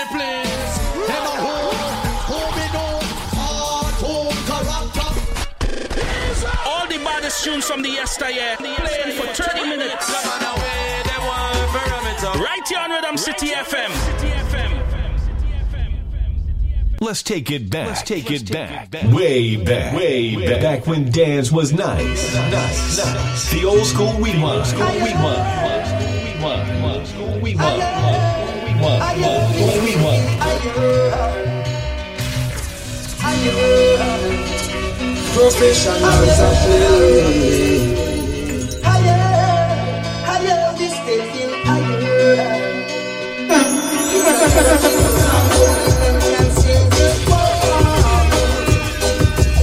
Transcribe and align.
the 0.00 0.06
place. 0.16 0.78
Them 1.08 1.24
a 1.24 1.36
home, 1.44 1.74
home 2.30 2.52
we 2.56 2.66
know, 2.74 2.94
hard 3.36 3.94
home 4.00 4.38
character. 4.48 5.10
All 6.66 6.86
the 6.88 6.98
baddest 7.04 7.44
tunes 7.44 7.64
from 7.66 7.82
the 7.82 7.90
yesteryear. 7.90 8.56
Playing 8.56 9.16
for 9.18 9.26
30 9.26 9.68
minutes. 9.68 10.10
Right 12.22 12.68
here 12.68 12.78
on 12.78 12.90
Rhythm 12.90 13.16
City 13.16 13.48
FM. 13.48 13.90
Let's 17.00 17.22
take 17.22 17.50
it 17.50 17.70
back. 17.70 17.86
Let's 17.88 18.02
take 18.02 18.30
it 18.30 18.52
back. 18.52 18.92
Way 19.04 19.56
back. 19.56 19.96
Way 19.96 20.36
back. 20.36 20.60
Back 20.60 20.86
when 20.86 21.10
dance 21.10 21.50
was 21.50 21.72
nice. 21.72 22.34
Nice. 22.34 22.98
Nice. 22.98 23.50
The 23.50 23.64
old 23.64 23.86
school 23.86 24.12
we 24.20 24.32
rewind. 24.34 24.66
School 24.66 24.86
rewind. 24.86 25.42
Rewind. 26.36 27.06
School 27.08 27.40
rewind. 27.40 27.82
Rewind. 28.68 29.00
School 29.56 29.80
rewind. 29.80 29.89
Professionals 35.32 36.40
are 36.40 36.54
playing. 36.64 37.96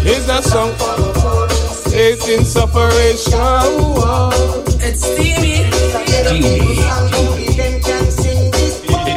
Is 0.08 0.26
that 0.26 0.44
song? 0.44 0.72
It's 1.94 2.28
in 2.28 2.44
separation. 2.44 3.40
It's 4.82 5.02
Stevie. 5.04 5.62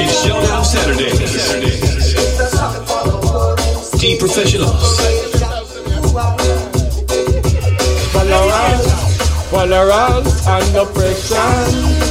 It's 0.03 0.25
Showdown 0.25 0.65
Saturday. 0.65 1.11
Team 1.61 1.80
professionals. 4.21 4.99
Tolerance, 8.13 9.51
tolerance 9.51 10.47
and 10.47 10.77
oppression. 10.77 12.10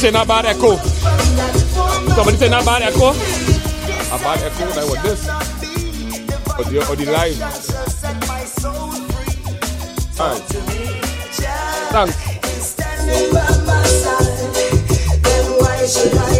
Say 0.00 0.10
not 0.10 0.26
bad 0.26 0.46
echo. 0.46 0.76
Somebody 2.14 2.38
say 2.38 2.48
not 2.48 2.64
bad 2.64 2.80
echo. 2.80 3.10
A 3.10 4.18
bad 4.18 4.42
echo 4.42 4.64
like 4.68 4.88
what 4.88 5.02
this? 5.02 5.28
Or 6.58 6.64
the, 6.64 6.78
or 6.88 6.96
the 6.96 7.04
live. 7.04 7.38
Alright. 10.18 10.42
Thanks. 11.92 12.30
Professionals 15.90 16.39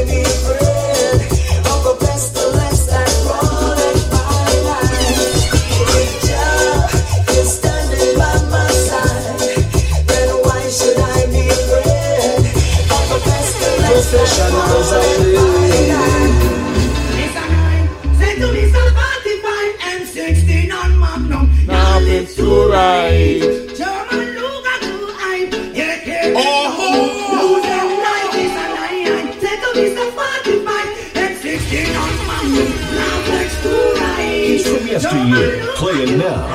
Hits 35.00 35.12
from 35.12 35.28
yesteryear. 35.28 35.72
Playing 35.76 36.18
now. 36.18 36.46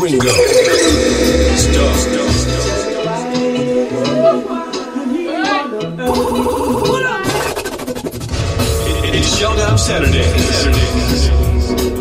Ringo. 0.00 0.32
Star. 1.56 1.92
It's 9.14 9.38
Showdown 9.38 9.78
Saturday. 9.78 10.32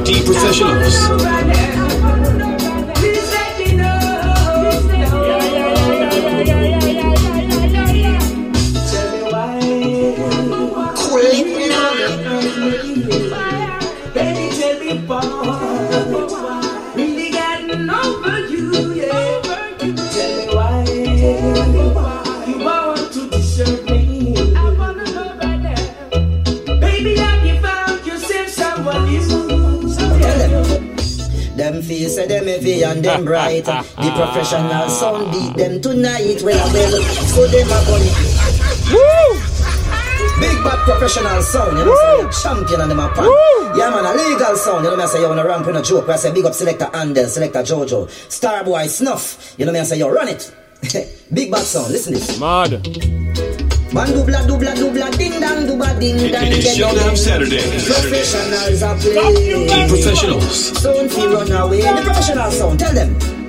Team 0.04 0.26
professionals. 0.26 1.91
Face 32.02 32.16
say 32.16 32.26
them 32.26 32.48
heavy 32.48 32.84
and 32.84 33.04
them 33.06 33.26
bright. 33.26 33.66
The 33.66 33.84
professional 34.16 34.90
sound 34.90 35.32
beat 35.32 35.56
them 35.56 35.80
tonight. 35.82 36.42
Well, 36.42 36.74
well, 36.74 37.02
so 37.04 37.46
them 37.46 37.68
a 37.68 37.80
gun. 37.86 38.02
Woo! 38.90 39.40
Big 40.40 40.64
bad 40.64 40.80
professional 40.80 41.42
sound, 41.44 41.78
you 41.78 41.86
know 41.86 41.92
what 41.92 42.26
I'm 42.26 42.32
saying? 42.32 42.56
Champion 42.56 42.82
and 42.82 42.92
them 42.92 43.00
a 43.00 43.10
pan. 43.10 43.26
Yeah 43.78 43.92
man, 43.92 44.06
a 44.06 44.18
legal 44.18 44.56
sound, 44.56 44.84
you 44.84 44.90
know 44.90 44.98
what 44.98 45.02
I'm 45.02 45.08
saying? 45.10 45.22
You 45.22 45.30
wanna 45.30 45.46
ramp 45.46 45.68
with 45.68 45.76
a 45.76 45.82
joke, 45.84 46.10
I 46.10 46.16
say 46.16 46.34
big 46.34 46.46
up 46.46 46.56
selector 46.56 46.86
Andel, 46.86 47.28
selector 47.28 47.60
Jojo, 47.60 48.08
Starboy 48.08 48.88
Snuff, 48.90 49.54
you 49.60 49.66
know 49.66 49.72
what 49.72 49.80
I'm 49.80 49.86
saying? 49.86 50.02
You 50.02 50.10
run 50.10 50.30
it. 50.30 50.52
big 51.34 51.52
bad 51.52 51.64
sound, 51.64 51.92
listen 51.92 52.14
this. 52.14 52.40
Mad. 52.40 53.51
Man 53.94 54.08
dubla 54.16 54.40
dubla 54.48 54.72
dubla 54.74 55.12
ding 55.18 55.36
dang 55.42 55.68
duba 55.68 55.92
ding 56.00 56.16
dang 56.32 56.48
It's 56.48 56.64
ding, 56.64 56.80
Showdown 56.80 57.08
ding. 57.10 57.16
Saturday. 57.18 57.60
Professionals 57.60 58.84
are 58.84 58.96
playing. 58.96 59.68
Team 59.68 59.88
professionals. 59.90 60.80
Sound 60.80 61.12
fi 61.12 61.26
run 61.28 61.52
away. 61.52 61.82
The 61.82 62.02
professional 62.02 62.52
sound, 62.52 62.80
tell 62.80 62.94
them. 62.94 63.41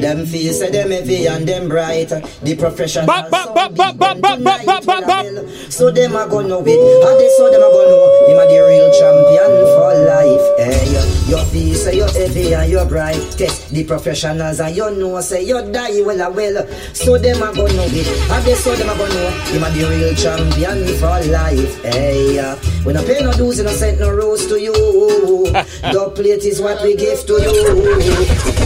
Them 0.00 0.26
say 0.26 0.70
them 0.70 0.90
heavy 0.90 1.26
and 1.26 1.46
them 1.46 1.68
bright. 1.68 2.08
The 2.08 2.56
professional 2.58 3.06
Bop, 3.06 3.30
bop, 3.30 3.44
sound 3.44 3.54
bop, 3.54 3.74
bop, 3.74 3.92
beat 3.92 3.98
bop, 3.98 4.16
them 4.16 4.20
bop, 4.20 4.24
bop, 4.24 4.38
tonight 4.38 4.66
bop, 4.66 4.84
with 4.86 4.88
a 4.88 5.06
bop, 5.06 5.06
bell. 5.06 5.48
So 5.70 5.90
them 5.90 6.16
a 6.16 6.28
go 6.28 6.40
know 6.40 6.62
it. 6.66 7.04
How 7.04 7.16
they 7.18 7.28
so 7.36 7.50
them 7.50 7.62
a 7.62 7.68
go 7.70 7.82
know. 7.86 8.28
Him 8.28 8.38
a 8.38 8.44
the 8.46 8.58
real 8.66 8.88
champion 8.98 9.52
for 9.74 9.92
life. 10.06 10.46
Hey, 10.58 11.30
your 11.30 11.44
feel 11.46 11.74
say 11.74 11.96
you're 11.96 12.10
heavy 12.10 12.54
and 12.54 12.70
you're 12.70 12.86
bright. 12.86 13.20
Test 13.36 13.70
the 13.70 13.84
professionals 13.84 14.60
and 14.60 14.74
you 14.76 14.90
know 14.90 15.20
say 15.20 15.44
you 15.44 15.60
die 15.72 16.02
well 16.02 16.20
a 16.20 16.30
well. 16.30 16.66
So 16.94 17.18
them 17.18 17.42
a 17.42 17.54
go 17.54 17.66
know 17.66 17.86
it. 17.86 18.28
How 18.28 18.40
they 18.40 18.54
so 18.54 18.74
them 18.74 18.88
a 18.88 18.96
go 18.96 19.06
know. 19.06 19.30
Him 19.52 19.62
a 19.62 19.70
the 19.70 19.88
real 19.88 20.14
champion 20.14 20.86
for 20.98 21.18
life. 21.30 21.82
Hey, 21.82 22.38
we 22.84 22.92
no 22.92 23.02
pay 23.04 23.20
no 23.22 23.32
dues, 23.32 23.58
we 23.58 23.64
no 23.64 23.72
send 23.72 24.00
no 24.00 24.10
rose 24.10 24.46
to 24.46 24.60
you. 24.60 24.72
the 25.52 26.12
plate 26.14 26.44
is 26.44 26.60
what 26.60 26.82
we 26.82 26.96
give 26.96 27.26
to 27.26 27.34
you. 27.34 28.57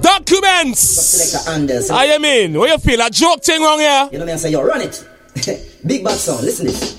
Documents. 0.00 0.80
Select 0.80 1.46
a 1.46 1.50
Anders. 1.50 1.90
I 1.90 2.04
am 2.06 2.24
in. 2.24 2.58
What 2.58 2.70
you 2.70 2.78
feel? 2.78 3.00
A 3.00 3.10
joke 3.10 3.42
thing 3.42 3.62
wrong 3.62 3.78
here? 3.78 4.08
You 4.12 4.18
know 4.18 4.26
me 4.26 4.32
I 4.32 4.36
say 4.36 4.50
yo. 4.50 4.62
Run 4.62 4.80
it. 4.82 5.04
Big 5.86 6.04
bad 6.04 6.18
sound. 6.18 6.42
Listen 6.44 6.66
this. 6.66 6.94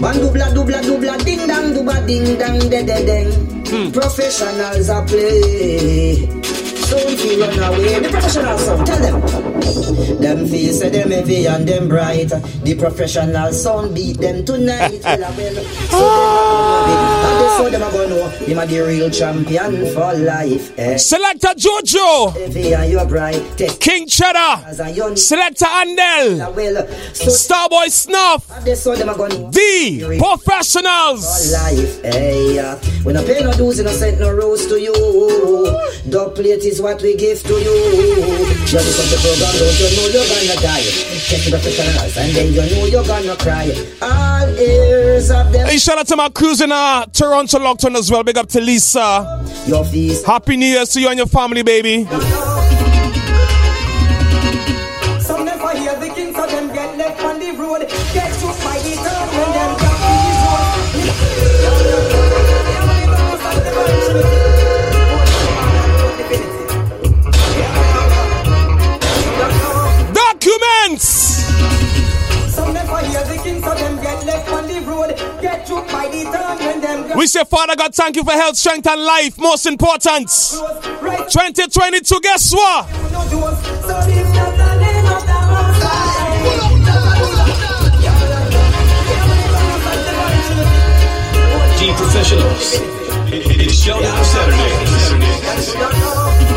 One 0.00 0.16
dubla 0.16 0.48
dubla 0.54 0.80
dubla 0.82 1.22
ding 1.24 1.46
dang 1.46 1.74
duba 1.74 2.06
ding 2.06 2.38
dang 2.38 2.58
de 2.58 2.82
de 2.82 3.04
ding. 3.04 3.30
Hmm. 3.68 3.90
Professionals 3.92 4.88
are 4.88 5.04
play. 5.06 6.26
Don't 6.90 7.18
feel 7.20 7.40
run 7.40 7.58
away. 7.62 8.00
The 8.00 8.08
professional 8.10 8.58
sound. 8.58 8.86
Tell 8.86 9.00
them. 9.00 10.20
Them 10.20 10.46
feel 10.46 10.72
say 10.72 10.88
them 10.88 11.10
heavy 11.10 11.46
and 11.46 11.68
them 11.68 11.88
bright. 11.88 12.28
The 12.64 12.74
professional 12.78 13.52
sound 13.52 13.94
beat 13.94 14.18
them 14.18 14.44
tonight. 14.44 15.00
well, 15.04 15.24
I 15.24 15.36
well. 15.36 15.54
So 15.54 15.98
ah! 16.00 16.39
Him 18.30 18.58
a 18.58 18.66
the 18.66 18.80
real 18.80 19.10
champion 19.10 19.92
for 19.94 20.14
life. 20.14 20.78
Eh. 20.78 20.96
Selector 20.96 21.48
Jojo. 21.56 22.32
Heavy 22.32 22.74
and 22.74 22.90
you 22.90 23.04
bright. 23.04 23.42
Test 23.56 23.80
King 23.80 24.06
Cheddar. 24.06 24.64
as 24.66 24.80
a. 24.80 25.16
Selector 25.16 25.64
Andel. 25.66 26.38
Starboy 27.14 27.88
Snuff. 27.90 28.50
and 28.52 28.64
they 28.64 28.74
so 28.74 28.92
a 28.92 28.96
go 29.14 29.26
know. 29.26 29.50
The 29.50 30.16
Professionals. 30.18 31.52
life. 31.52 32.02
Hey, 32.02 32.58
uh, 32.58 32.78
we 33.04 33.12
no 33.12 33.24
pay 33.24 33.42
no 33.42 33.52
dues, 33.52 33.78
we 33.78 33.84
no 33.84 33.90
send 33.92 34.20
no 34.20 34.32
rose 34.32 34.66
to 34.66 34.80
you. 34.80 34.92
Dog 36.10 36.34
plate 36.34 36.64
is 36.64 36.80
what 36.80 37.00
we 37.02 37.16
give 37.16 37.42
to 37.42 37.52
you. 37.54 37.74
You 37.74 38.78
listen 38.78 39.06
to 39.06 39.14
the 39.14 39.20
program, 39.20 39.52
don't 39.58 39.78
you 39.80 39.96
know 39.96 40.06
you're 40.12 40.28
gonna 40.28 40.60
die? 40.60 41.09
The 41.30 41.36
professionals, 41.48 42.16
and 42.16 42.32
then 42.34 42.52
you 42.52 42.60
know 42.74 42.86
you're 42.86 43.04
gonna 43.04 43.36
cry. 43.36 43.70
All 44.02 44.48
ears 44.58 45.30
of 45.30 45.52
them, 45.52 45.64
Hey, 45.68 45.78
shout 45.78 45.96
out 45.96 46.08
to 46.08 46.16
my 46.16 46.28
crews 46.28 46.60
in 46.60 46.72
uh, 46.72 47.06
Toronto 47.06 47.58
Lockton 47.60 47.96
as 47.96 48.10
well. 48.10 48.24
Big 48.24 48.36
up 48.36 48.48
to 48.48 48.60
Lisa. 48.60 49.40
your 49.68 49.84
feast. 49.84 50.26
Happy 50.26 50.56
New 50.56 50.66
Year 50.66 50.84
to 50.84 51.00
you 51.00 51.08
and 51.08 51.18
your 51.18 51.28
family, 51.28 51.62
baby. 51.62 52.04
We 77.16 77.26
say, 77.26 77.44
Father 77.44 77.76
God, 77.76 77.94
thank 77.94 78.16
you 78.16 78.24
for 78.24 78.32
health, 78.32 78.56
strength, 78.56 78.86
and 78.86 79.02
life. 79.02 79.38
Most 79.38 79.66
important. 79.66 80.28
2022, 80.28 82.20
guess 82.20 82.52
what? 82.52 82.88
no 83.12 83.28
doors. 83.30 83.58
So 83.58 83.98
lift 84.06 84.36
up 84.38 84.56
the 84.56 84.76
name 84.80 85.06
of 85.06 85.26
the 85.26 85.40
Most 85.50 85.82
High. 85.82 86.20
G 91.78 91.92
Professionals. 91.96 92.76
It's 93.32 93.74
Showdown 93.82 94.24
Saturday. 94.24 96.49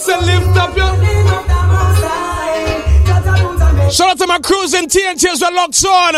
Say, 0.00 0.18
lift 0.20 0.56
up 0.56 0.76
your. 0.76 0.90
Shout 3.90 4.10
out 4.10 4.18
to 4.18 4.26
my 4.26 4.38
crews 4.38 4.72
in 4.72 4.86
TNT 4.86 5.26
as 5.26 5.40
well, 5.40 5.54
locked 5.54 5.84
on. 5.84 6.12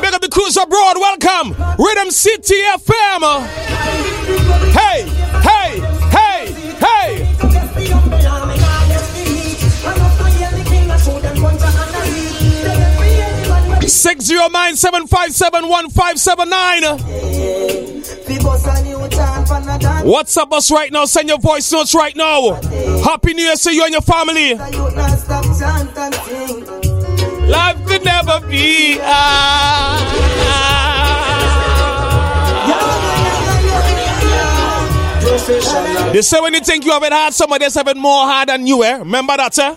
Big 0.00 0.14
up 0.14 0.20
the 0.22 0.28
crews 0.28 0.56
abroad. 0.56 0.96
Welcome. 0.96 1.54
Rhythm 1.78 2.10
City 2.10 2.54
FM. 2.76 3.46
Hey, 4.72 5.06
hey, 5.42 5.80
hey, 6.10 6.52
hey. 6.80 7.24
Six 13.86 14.24
zero 14.24 14.48
nine 14.48 14.76
seven 14.76 15.06
five 15.06 15.32
seven 15.32 15.68
one 15.68 15.90
five 15.90 16.18
seven 16.18 16.48
nine. 16.48 16.82
What's 20.08 20.34
up, 20.38 20.50
us 20.54 20.70
right 20.70 20.90
now? 20.90 21.04
Send 21.04 21.28
your 21.28 21.38
voice 21.38 21.70
notes 21.70 21.94
right 21.94 22.16
now. 22.16 22.54
Happy 23.04 23.34
New 23.34 23.42
Year 23.42 23.56
to 23.56 23.74
you 23.74 23.84
and 23.84 23.92
your 23.92 24.00
family. 24.00 24.54
Life 27.44 27.86
could 27.86 28.06
never 28.06 28.40
be. 28.48 28.98
ah. 29.02 30.14
They 36.14 36.22
say 36.22 36.40
when 36.40 36.54
you 36.54 36.60
think 36.60 36.86
you 36.86 36.92
have 36.92 37.02
it 37.02 37.12
hard, 37.12 37.34
somebody 37.34 37.66
have 37.66 37.88
it 37.88 37.96
more 37.98 38.24
hard 38.24 38.48
than 38.48 38.66
you, 38.66 38.82
eh? 38.84 38.96
Remember 38.96 39.36
that, 39.36 39.58
eh? 39.58 39.74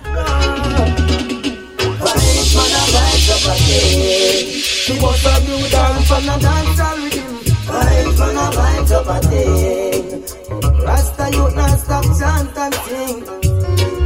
Rasta 10.84 11.30
youth 11.32 11.56
not 11.56 11.80
stop 11.80 12.04
chant 12.18 12.58
and 12.58 12.74
sing. 12.86 13.26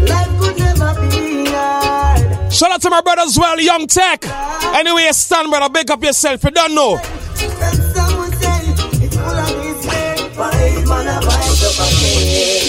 Life 0.05 0.39
could 0.39 0.57
never 0.59 0.93
be 1.01 1.45
hard. 1.47 2.53
Shout 2.53 2.71
out 2.71 2.81
to 2.81 2.89
my 2.89 3.01
brother 3.01 3.21
as 3.21 3.37
well, 3.37 3.59
Young 3.59 3.87
Tech. 3.87 4.25
Anyway, 4.75 5.07
stand, 5.11 5.49
brother. 5.49 5.69
Big 5.69 5.89
up 5.89 6.03
yourself. 6.03 6.43
You 6.43 6.51
don't 6.51 6.75
know. 6.75 6.97
And 6.97 7.83
someone 7.95 8.31
say 8.33 8.61
it's 8.67 9.15
full 9.15 9.25
of 9.25 9.57
mistake. 9.57 10.37
Wise 10.37 10.87
man 10.87 11.07
a 11.07 11.21
fight 11.21 11.63
up 11.63 11.79
again. 11.87 12.63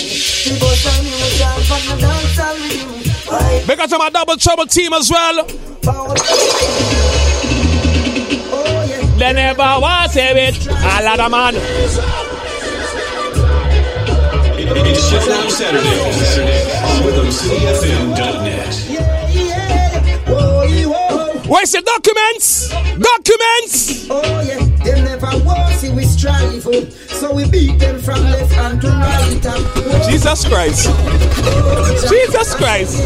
People 0.44 0.74
tell 0.82 1.02
me 1.02 1.10
we 1.10 1.28
can't 1.38 1.62
find 1.66 1.86
a 1.90 2.00
dance 2.00 2.38
all 2.38 2.54
with 2.54 2.74
you. 2.76 3.32
Wise 3.32 3.66
Big 3.66 3.80
up 3.80 3.90
to 3.90 3.98
my 3.98 4.10
double 4.10 4.36
trouble 4.36 4.66
team 4.66 4.92
as 4.92 5.10
well. 5.10 5.46
They 9.18 9.32
never 9.32 9.62
was 9.80 10.14
it. 10.16 10.66
A 10.66 11.02
lot 11.02 11.20
of 11.20 11.30
man. 11.30 12.25
It's 14.68 15.08
Showdown 15.08 15.48
Saturday. 15.50 16.00
On 16.82 17.02
RhythmCityFM.net. 17.02 18.86
Yeah, 18.88 19.28
yeah. 19.28 20.18
Whoa, 20.28 20.66
whoa. 20.88 21.38
Where's 21.48 21.70
the 21.72 21.82
documents? 21.82 22.68
Documents. 22.98 24.06
Oh 24.10 24.40
yeah, 24.42 24.58
they 24.84 25.00
never 25.02 25.30
walk, 25.44 25.70
see 25.74 25.90
we 25.90 26.04
strive. 26.04 26.66
oh. 26.66 26.84
So 27.20 27.32
we 27.32 27.48
beat 27.48 27.78
them 27.78 28.00
from 28.00 28.20
left 28.24 28.52
and 28.56 28.80
to 28.80 28.88
right. 28.88 29.46
and 29.46 29.64
whoa. 29.64 30.10
Jesus 30.10 30.44
Christ. 30.48 30.88
Jesus 32.10 32.54
Christ. 32.56 32.98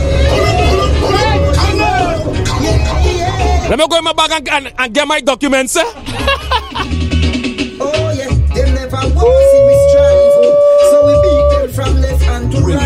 Let 3.69 3.79
me 3.79 3.87
go 3.87 3.99
in 3.99 4.05
my 4.05 4.13
bag 4.15 4.31
and, 4.33 4.49
and, 4.49 4.75
and 4.79 4.95
get 4.95 5.07
my 5.07 5.21
documents. 5.21 5.77
Eh? 5.77 5.83
Oh 7.83 8.13
yeah, 8.17 8.29
them 8.55 8.75
never 8.75 8.97
walk, 9.15 9.25
The 12.71 12.77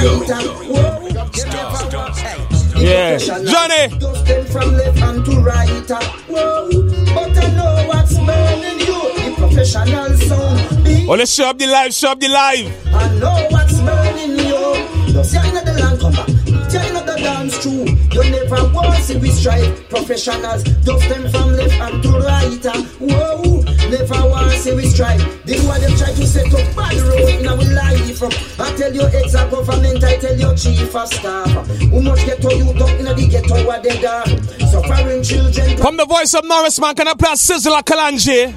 Yeah. 2.80 3.10
professionals 3.10 3.50
Johnny. 3.50 3.88
Dust 3.98 4.24
them 4.26 4.44
from 4.46 4.76
left 4.76 5.02
and 5.02 5.24
to 5.24 5.30
right. 5.40 5.90
and 5.90 6.04
Whoa, 6.28 6.68
but 7.14 7.38
I 7.38 7.40
know 7.56 7.84
what's 7.88 8.14
burning 8.18 8.80
you. 8.80 9.00
The 9.24 9.32
professional 9.36 10.16
sound. 10.16 10.84
Big 10.84 11.08
Oh, 11.08 11.14
let's 11.14 11.32
show 11.32 11.48
up 11.50 11.58
the 11.58 11.66
live, 11.66 11.92
show 11.94 12.10
up 12.12 12.20
the 12.20 12.28
live. 12.28 12.70
I 12.94 13.08
know 13.18 13.46
what's 13.50 13.78
burning 13.80 14.38
you. 14.38 14.76
Just 15.12 15.30
say 15.32 15.48
another 15.48 15.72
land 15.74 16.00
come 16.00 16.12
back. 16.12 16.26
Tell 16.70 16.86
another 16.90 17.16
dance 17.18 17.58
true. 17.62 17.84
You 18.12 18.22
never 18.30 18.64
want 18.72 19.02
see 19.04 19.16
we 19.18 19.30
strive. 19.30 19.88
Professionals 19.90 20.62
dust 20.84 21.08
them 21.08 21.28
from 21.30 21.52
left 21.56 21.74
and 21.74 22.02
to 22.02 22.10
right. 22.20 22.64
Whoa, 23.00 23.62
never 23.90 24.28
want 24.28 24.50
to 24.50 24.58
see 24.58 24.74
we 24.74 24.86
strive. 24.86 25.20
They 25.44 25.58
why 25.60 25.78
them 25.78 25.96
try 25.96 26.12
to 26.12 26.26
set 26.26 26.52
up 26.52 26.76
bad 26.76 26.96
road 27.02 27.28
in 27.28 27.46
our 27.46 27.56
life. 27.56 28.22
I 28.60 28.76
tell 28.76 28.94
your 28.94 29.08
ex 29.08 29.34
a 29.34 29.48
government, 29.50 30.02
I 30.04 30.16
tell 30.16 30.36
your 30.38 30.54
chief 30.54 30.94
of 30.94 31.08
staff. 31.08 31.56
Um, 31.56 31.64
who 31.90 32.02
much 32.02 32.24
get 32.24 32.40
to 32.42 32.54
you 32.56 32.70
up 32.70 32.90
in 32.98 33.04
the 33.04 33.26
ghetto 33.30 33.66
where 33.66 33.80
they 33.80 34.04
are. 34.04 34.26
Suffering 34.70 35.22
children. 35.22 35.76
From 35.78 35.96
the 35.96 36.06
voice 36.06 36.34
of 36.34 36.44
Norris, 36.44 36.80
man, 36.80 36.94
can 36.94 37.08
I 37.08 37.14
play 37.14 37.30
a 37.30 37.34
Sizzla 37.34 37.70
like 37.70 37.84
Kalonji? 37.84 38.52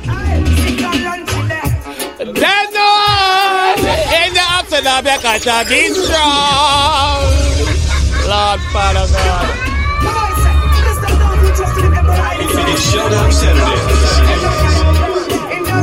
There's 2.18 2.72
no 2.74 2.88
one 2.98 3.80
in 3.80 4.34
the 4.34 4.46
afternoon 4.58 5.04
because 5.04 5.44
to 5.44 5.66
be 5.70 5.94
strong. 5.94 7.48
Lord 8.28 8.60
Father 8.74 9.08
God. 9.14 9.68
It's 12.70 12.92
Showdown 12.92 13.32
Saturday. 13.32 13.97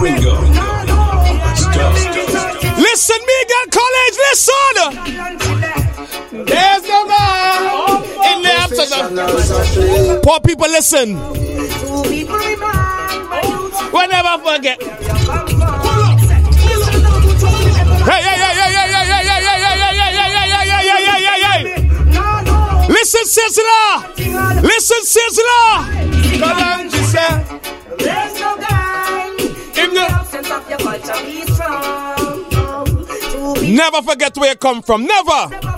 Ringo. 0.05 0.37
Stop. 1.57 1.95
Listen, 2.77 3.21
Collins. 3.73 4.17
Please 4.21 4.21
listen. 4.29 4.91
There's 6.45 6.85
no 6.85 7.07
God 7.07 8.05
in 8.29 8.43
the 8.43 8.53
afternoon. 8.53 10.21
Poor 10.23 10.41
people, 10.41 10.69
listen. 10.69 11.17
We'll 13.93 14.09
never 14.09 14.37
forget. 14.45 14.83
Hey, 18.05 18.21
hey, 18.21 18.37
hey, 18.37 18.55
hey, 18.61 18.73
hey, 18.75 18.93
hey, 18.95 19.25
hey, 19.25 19.41
hey, 19.41 19.49
hey, 19.49 19.81
hey, 19.85 20.21
hey, 20.21 20.45
hey, 20.45 20.69
hey, 20.69 21.05
hey, 21.09 21.25
hey, 21.25 21.41
hey. 21.49 21.63
Listen, 22.89 23.25
Sizzla. 23.25 23.81
Listen, 24.63 25.03
Sizzla. 25.03 25.61
Kalonji 26.41 27.03
said. 27.05 27.37
There's 27.99 28.35
no 28.41 28.51
guy 28.59 28.84
Never 33.63 34.03
forget 34.03 34.37
where 34.37 34.51
you 34.51 34.57
come 34.57 34.83
from. 34.83 35.07
Never. 35.07 35.31
from. 35.31 35.71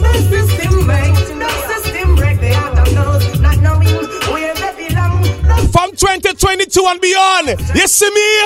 The 0.00 0.12
system 0.30 0.86
breaks, 0.86 1.28
the 1.28 1.48
system 1.68 2.16
break, 2.16 2.40
they 2.40 2.52
have 2.52 2.84
to 2.84 2.94
know, 2.94 3.18
not 3.40 3.58
knowing 3.58 4.08
where 4.32 4.54
they 4.54 4.88
belong. 4.88 5.24
From 5.70 5.90
2022 5.92 6.86
and 6.86 7.00
beyond. 7.00 7.48
You 7.74 7.86
see 7.86 8.10
me? 8.10 8.38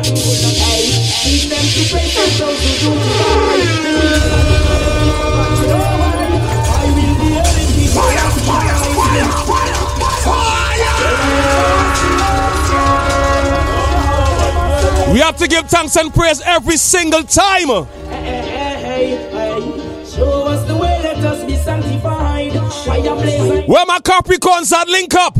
We 0.00 0.06
have 15.18 15.36
to 15.36 15.48
give 15.48 15.68
thanks 15.68 15.96
and 15.96 16.14
praise 16.14 16.40
every 16.46 16.78
single 16.78 17.22
time. 17.24 17.68
Hey, 18.08 18.40
hey, 18.88 19.28
hey. 19.30 20.04
Show 20.06 20.46
us 20.46 20.66
the 20.66 20.76
way, 20.76 21.00
let 21.02 21.18
us 21.18 21.44
be 21.44 21.56
sanctified. 21.56 22.54
Where 23.68 23.86
my 23.86 23.98
Capricorns 23.98 24.72
at 24.72 24.88
link 24.88 25.14
up? 25.14 25.39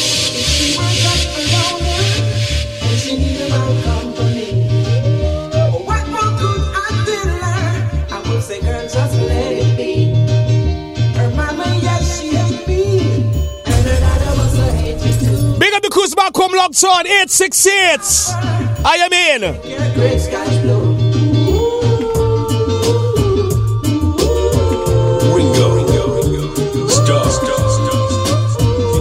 Star. 26.87 27.29
Star. 27.29 27.69
Star. 27.69 28.01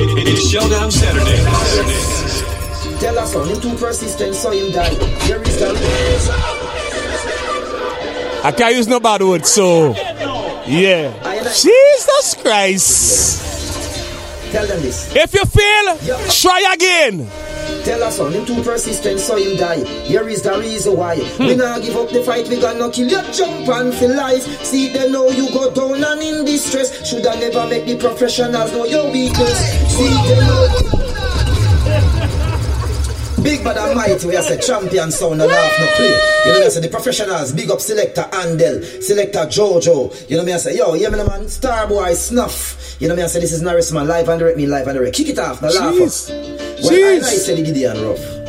It 0.03 0.29
is 0.29 0.51
Showdown 0.51 0.91
Saturday. 0.91 1.37
Saturday. 1.37 2.99
Tell 2.99 3.19
us 3.19 3.33
son, 3.33 3.49
him 3.49 3.61
too 3.61 3.75
persistent, 3.77 4.35
so 4.35 4.51
him 4.51 4.73
die. 4.73 4.91
Here 5.25 5.41
is 5.41 5.59
the 5.59 5.71
I 8.43 8.53
can't 8.53 8.75
use 8.75 8.89
no 8.89 8.99
bad 8.99 9.23
words, 9.23 9.49
so. 9.49 9.95
Yeah. 10.67 11.13
Jesus 11.45 12.35
Christ. 12.43 13.41
Tell 14.51 14.67
them 14.67 14.83
this. 14.83 15.15
If 15.15 15.33
you 15.35 15.45
fail, 15.45 15.97
try 16.31 16.73
again. 16.75 17.31
Tell 17.85 18.03
us 18.03 18.17
son, 18.19 18.33
him 18.33 18.45
too 18.45 18.63
persistent, 18.63 19.21
so 19.21 19.37
him 19.37 19.57
die. 19.57 19.85
Here 20.05 20.29
is 20.29 20.43
the 20.43 20.59
reason 20.59 20.97
why. 20.97 21.17
We 21.39 21.55
not 21.55 21.83
give 21.83 21.97
up 21.97 22.11
the 22.11 22.23
fight, 22.23 22.49
we 22.49 22.61
gonna 22.61 22.91
kill 22.91 23.09
you, 23.09 23.23
jump 23.33 23.69
and 23.69 23.95
for 23.95 24.09
life. 24.09 24.43
See 24.65 24.93
them 24.93 25.13
know 25.13 25.31
you 25.31 25.51
go 25.51 25.71
down 25.73 26.05
and 26.05 26.23
in 26.23 26.45
distress. 26.45 27.07
Should 27.09 27.27
I 27.27 27.41
never 27.41 27.67
make 27.67 27.87
the 27.87 27.97
professionals 27.97 28.73
know 28.73 28.85
your 28.85 29.11
weakness? 29.11 29.59
See 29.91 30.09
them 30.09 30.47
know. 30.47 31.00
Big 33.43 33.65
bad 33.65 33.77
and 33.79 33.97
mighty, 33.97 34.27
we 34.27 34.37
are 34.37 34.43
say 34.43 34.61
champion 34.61 35.11
sound 35.11 35.41
and 35.41 35.51
laugh 35.51 35.73
no 35.81 35.87
play. 35.97 36.09
You 36.45 36.53
know 36.53 36.61
me 36.61 36.67
I 36.67 36.69
say 36.69 36.81
the 36.81 36.89
professionals, 36.89 37.53
big 37.53 37.71
up 37.71 37.81
selector 37.81 38.23
Andel, 38.33 38.85
selector 39.03 39.41
Jojo. 39.47 40.29
You 40.29 40.37
know 40.37 40.45
me 40.45 40.53
I 40.53 40.59
say, 40.59 40.77
yo, 40.77 40.95
yeah 40.95 41.09
me 41.09 41.17
no 41.17 41.27
man, 41.27 41.43
Starboy 41.45 42.15
Snuff. 42.15 42.97
You 43.01 43.09
know 43.09 43.17
me 43.17 43.23
I 43.23 43.27
say 43.27 43.41
this 43.41 43.53
is 43.53 43.63
Norris 43.63 43.93
man, 43.93 44.07
live 44.07 44.29
and 44.29 44.39
direct 44.39 44.57
me, 44.59 44.67
live 44.67 44.87
and 44.87 44.97
direct. 44.99 45.17
Kick 45.17 45.29
it 45.31 45.39
off, 45.39 45.63
no 45.63 45.69
laugh. 45.69 45.95
Jeez. 45.95 46.29
Well, 46.83 46.93
I, 46.93 47.17
and 47.17 47.25
I 47.25 47.29
Jeez. 47.29 47.39
said 47.39 47.59
the 47.59 47.63
Gideon 47.63 48.03
rough. 48.03 48.41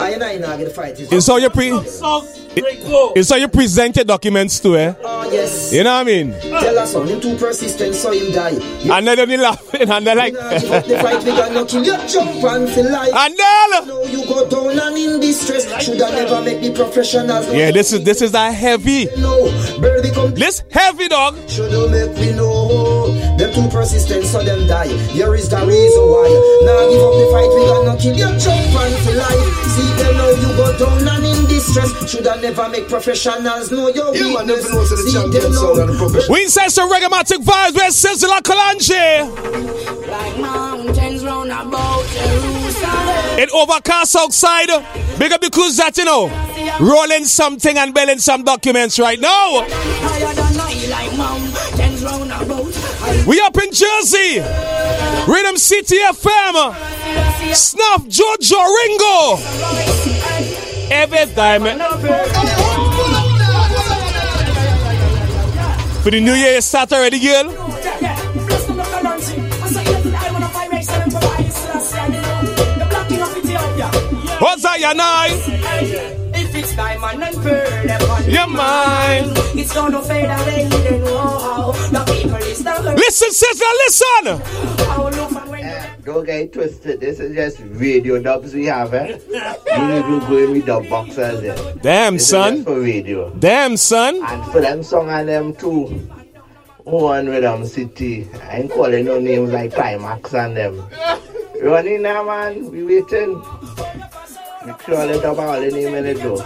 I 0.00 0.10
and 0.10 0.22
I 0.22 0.36
now 0.36 0.56
get 0.56 0.64
the 0.68 0.74
fight. 0.74 1.00
Is 1.00 1.10
It's 1.10 1.26
how 1.26 1.36
you 1.38 1.50
pre. 1.50 1.72
It's 1.74 3.30
how 3.30 3.36
you 3.36 3.48
present 3.48 3.96
your 3.96 4.04
documents 4.04 4.60
to, 4.60 4.76
eh? 4.76 4.94
Oh 5.02 5.30
yes. 5.32 5.72
You 5.72 5.82
know 5.84 5.94
what 5.94 6.00
I 6.00 6.04
mean? 6.04 6.32
Tell 6.78 6.84
us 6.84 6.92
son, 6.92 7.08
him 7.08 7.20
too 7.20 7.34
persistent, 7.34 7.92
so 7.92 8.12
him 8.12 8.30
die. 8.30 8.50
You 8.50 8.92
And 8.92 9.04
then 9.04 9.16
they 9.28 9.36
laughing 9.36 9.90
and 9.90 10.06
they're 10.06 10.14
like, 10.14 10.32
nah 10.32 10.50
give 10.60 10.70
up 10.70 10.84
the 10.86 10.96
fight, 10.98 11.24
we 11.24 11.32
gonna 11.32 11.66
kill 11.66 11.84
you, 11.84 11.96
jump 12.06 12.44
and 12.44 12.68
for 12.70 12.82
life. 12.84 13.12
and 13.12 13.36
then. 13.36 13.88
Know 13.88 14.04
you 14.04 14.24
go 14.26 14.48
down 14.48 14.78
and 14.78 14.96
in 14.96 15.18
distress. 15.20 15.66
Should 15.84 16.00
I 16.00 16.10
never 16.10 16.40
make 16.40 16.60
the 16.60 16.70
professionals 16.72 17.52
Yeah, 17.52 17.72
this 17.72 17.92
is 17.92 18.04
this 18.04 18.22
is 18.22 18.32
a 18.34 18.52
heavy. 18.52 19.06
No, 19.16 19.50
birdie 19.80 20.10
come 20.12 20.34
This 20.34 20.62
heavy 20.70 21.08
dog. 21.08 21.34
Should 21.48 21.72
you 21.72 21.88
make 21.88 22.14
me 22.16 22.32
know 22.34 23.08
Them 23.38 23.52
too 23.54 23.68
persistent 23.70 24.24
so 24.26 24.42
them 24.42 24.66
die 24.66 24.86
Here 25.14 25.34
is 25.34 25.48
the 25.48 25.58
reason 25.66 26.02
why 26.10 26.26
Now 26.66 26.88
give 26.90 27.02
up 27.02 27.14
the 27.18 27.26
fight 27.32 27.50
we 27.54 27.62
gonna 27.66 27.94
kill 27.98 28.16
your 28.16 28.34
jump 28.38 28.74
and 28.74 28.94
for 29.02 29.14
life 29.14 29.46
See 29.74 29.90
them 30.02 30.14
now 30.16 30.30
you 30.30 30.50
go 30.58 30.66
down 30.78 31.08
and 31.08 31.24
in 31.24 31.46
distress 31.46 31.90
Should 32.10 32.26
I 32.26 32.40
never 32.40 32.68
make 32.68 32.88
professionals 32.88 33.70
know 33.70 33.88
your 33.88 34.14
Yeah, 34.14 34.22
man, 34.34 34.46
weakness 34.46 34.64
never 34.64 34.74
know, 34.74 34.84
so 34.84 34.96
the 34.96 35.02
See 35.02 35.12
champion 35.14 35.42
them 35.42 35.52
sound 35.54 35.78
and 35.78 35.88
the 35.88 35.92
now 35.94 35.98
professional. 35.98 36.34
We 36.34 36.46
say 36.70 36.82
some 36.82 36.90
reggaematic 36.90 37.44
vibes 37.44 37.74
with 37.74 37.94
Sizzla 37.94 38.36
and 38.36 38.44
Kalonji. 38.44 40.08
Like 40.08 40.38
mountains 40.38 41.24
round 41.24 41.50
about 41.50 42.04
Jerusalem. 42.06 43.38
It 43.38 43.50
overcast 43.50 44.16
outside. 44.16 44.68
Big 45.18 45.32
up 45.32 45.40
crews 45.52 45.76
that 45.76 45.96
you 45.96 46.04
know. 46.04 46.28
Rolling 46.80 47.24
something 47.24 47.76
and 47.76 47.94
belling 47.94 48.18
some 48.18 48.44
documents 48.44 48.98
right 48.98 49.20
now. 49.20 49.64
Higher 49.66 50.34
than 50.34 50.60
I 50.60 50.86
like 50.90 51.16
mountains 51.16 52.02
round 52.04 52.30
about. 52.30 52.76
I 53.02 53.24
We 53.26 53.40
up 53.40 53.56
in 53.56 53.72
Jersey. 53.72 54.40
Rhythm 55.30 55.56
City 55.56 55.96
FM. 55.96 56.74
Snuff 57.54 58.06
Jojo 58.06 58.60
Ringo. 58.76 59.38
Every 60.90 61.34
time. 61.34 62.67
For 66.02 66.10
the 66.10 66.20
new 66.20 66.32
year, 66.32 66.54
you 66.54 66.60
start 66.60 66.92
already, 66.92 67.18
girl. 67.18 67.50
What's 74.40 74.62
that, 74.62 74.78
your 74.78 74.94
night? 74.94 75.42
If 76.34 76.54
it's 76.54 76.76
diamond 76.76 77.24
and 77.24 77.36
pearl, 77.42 78.30
You're 78.30 78.46
mine. 78.46 79.32
It's 79.58 79.74
gonna 79.74 80.00
fade 80.02 80.26
away, 80.26 80.68
then 80.68 81.02
wow. 81.02 81.72
The 81.72 82.04
people 82.12 82.36
is 82.36 82.62
the 82.62 82.94
Listen, 82.96 83.32
sister, 83.32 83.66
listen. 83.84 85.57
Don't 86.08 86.24
get 86.24 86.40
it 86.40 86.52
twisted. 86.54 87.00
This 87.00 87.20
is 87.20 87.34
just 87.36 87.58
radio 87.78 88.18
dubs 88.22 88.54
we 88.54 88.64
have, 88.64 88.94
eh? 88.94 89.18
You 89.28 89.88
need 89.88 90.20
to 90.20 90.26
go 90.26 90.38
in 90.38 90.50
with 90.52 90.64
dub 90.64 90.88
boxers 90.88 91.42
there. 91.42 91.74
Damn, 91.82 92.14
This 92.14 92.22
is 92.22 92.28
son. 92.30 92.54
just 92.54 92.66
for 92.66 92.80
radio. 92.80 93.28
Damn, 93.38 93.76
son. 93.76 94.18
And 94.24 94.42
for 94.50 94.62
them 94.62 94.82
song 94.82 95.10
and 95.10 95.28
them 95.28 95.54
too. 95.54 95.84
One 96.84 97.28
with 97.28 97.42
them 97.42 97.66
city. 97.66 98.26
I 98.44 98.60
ain't 98.60 98.70
calling 98.72 99.04
no 99.04 99.20
names 99.20 99.52
like 99.52 99.74
Climax 99.74 100.32
and 100.32 100.56
them. 100.56 100.82
Running 101.60 102.00
now, 102.00 102.24
man. 102.24 102.70
We 102.70 102.84
waiting. 102.84 103.42
Make 104.64 104.80
sure 104.80 105.04
let 105.04 105.22
up 105.26 105.36
all 105.38 105.60
the 105.60 105.70
name 105.70 105.94
in 105.94 106.04
the 106.04 106.14
door. 106.14 106.42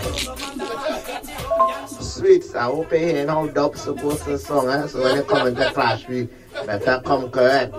Sweets, 2.03 2.53
I 2.57 2.65
hope 2.65 2.91
you 2.91 2.99
hearing 2.99 3.29
how 3.29 3.47
dub's 3.47 3.83
supposed 3.83 4.25
to 4.25 4.37
song, 4.39 4.69
eh? 4.71 4.89
So 4.89 5.05
when 5.05 5.19
you 5.19 5.23
come 5.23 5.47
into 5.47 5.71
clash, 5.71 6.09
we 6.09 6.29
better 6.67 7.01
come 7.05 7.31
correct. 7.31 7.73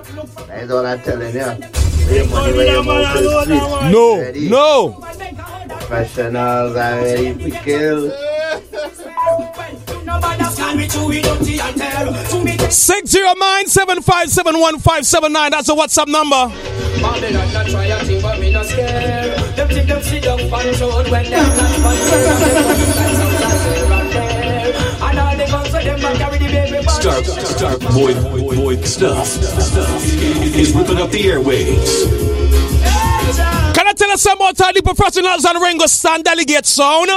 That's 0.48 0.72
all 0.72 0.86
I'm 0.86 1.00
telling 1.02 1.34
you. 1.34 1.58
Pay 2.08 2.28
money 2.30 2.54
where 2.54 2.72
your 2.74 2.84
mouth 2.84 3.16
is 3.16 3.44
sweet. 3.46 3.62
No, 3.92 4.18
Ready? 4.20 4.50
no. 4.50 4.98
Professionals 5.70 6.76
are 6.76 7.02
ready 7.02 7.34
to 7.36 7.50
kill. 7.64 8.02
nobody 10.06 10.44
scan 10.46 10.78
me 10.78 10.88
through 10.88 11.12
it 11.12 11.24
dirty 11.24 11.60
and 11.60 11.78
tell 11.78 12.14
To 12.14 12.44
me 12.44 12.58
609-757-1579. 12.58 15.50
That's 15.52 15.68
the 15.68 15.76
WhatsApp 15.76 16.08
number. 16.08 16.52
Stark, 27.04 27.26
Stark, 27.26 27.80
Boyd, 27.92 28.16
Boyd 28.56 28.86
stuff, 28.86 29.28
stuff 29.28 30.06
is 30.56 30.72
ripping 30.74 31.00
up 31.00 31.12
the 31.12 31.20
airwaves. 31.20 32.06
Can 33.76 33.86
I 33.86 33.92
tell 33.92 34.10
us 34.12 34.22
some 34.22 34.38
more 34.38 34.54
time 34.54 34.74
the 34.74 34.82
professionals 34.82 35.44
on 35.44 35.62
Ringo 35.62 35.86
Sand 35.86 36.24
Delegate 36.24 36.66
Sound? 36.66 37.10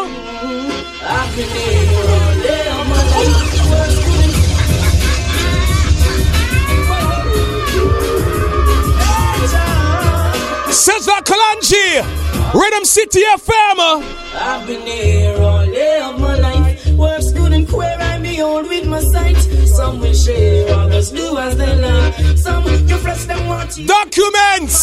that 11.06 11.22
Kalonji, 11.24 12.02
Rhythm 12.60 12.84
City 12.84 13.20
FM. 13.20 14.02
I've 14.34 14.66
been 14.66 14.80
here 14.84 15.40
all 15.40 15.64
day 15.64 16.00
of 16.00 16.18
my 16.18 16.34
life. 16.40 16.55
some 19.76 20.00
will 20.00 20.14
share, 20.14 20.74
others 20.74 21.10
do 21.10 21.36
as 21.36 21.54
they. 21.56 21.76
Some 22.36 22.64
them. 23.26 23.86
Documents! 23.86 24.76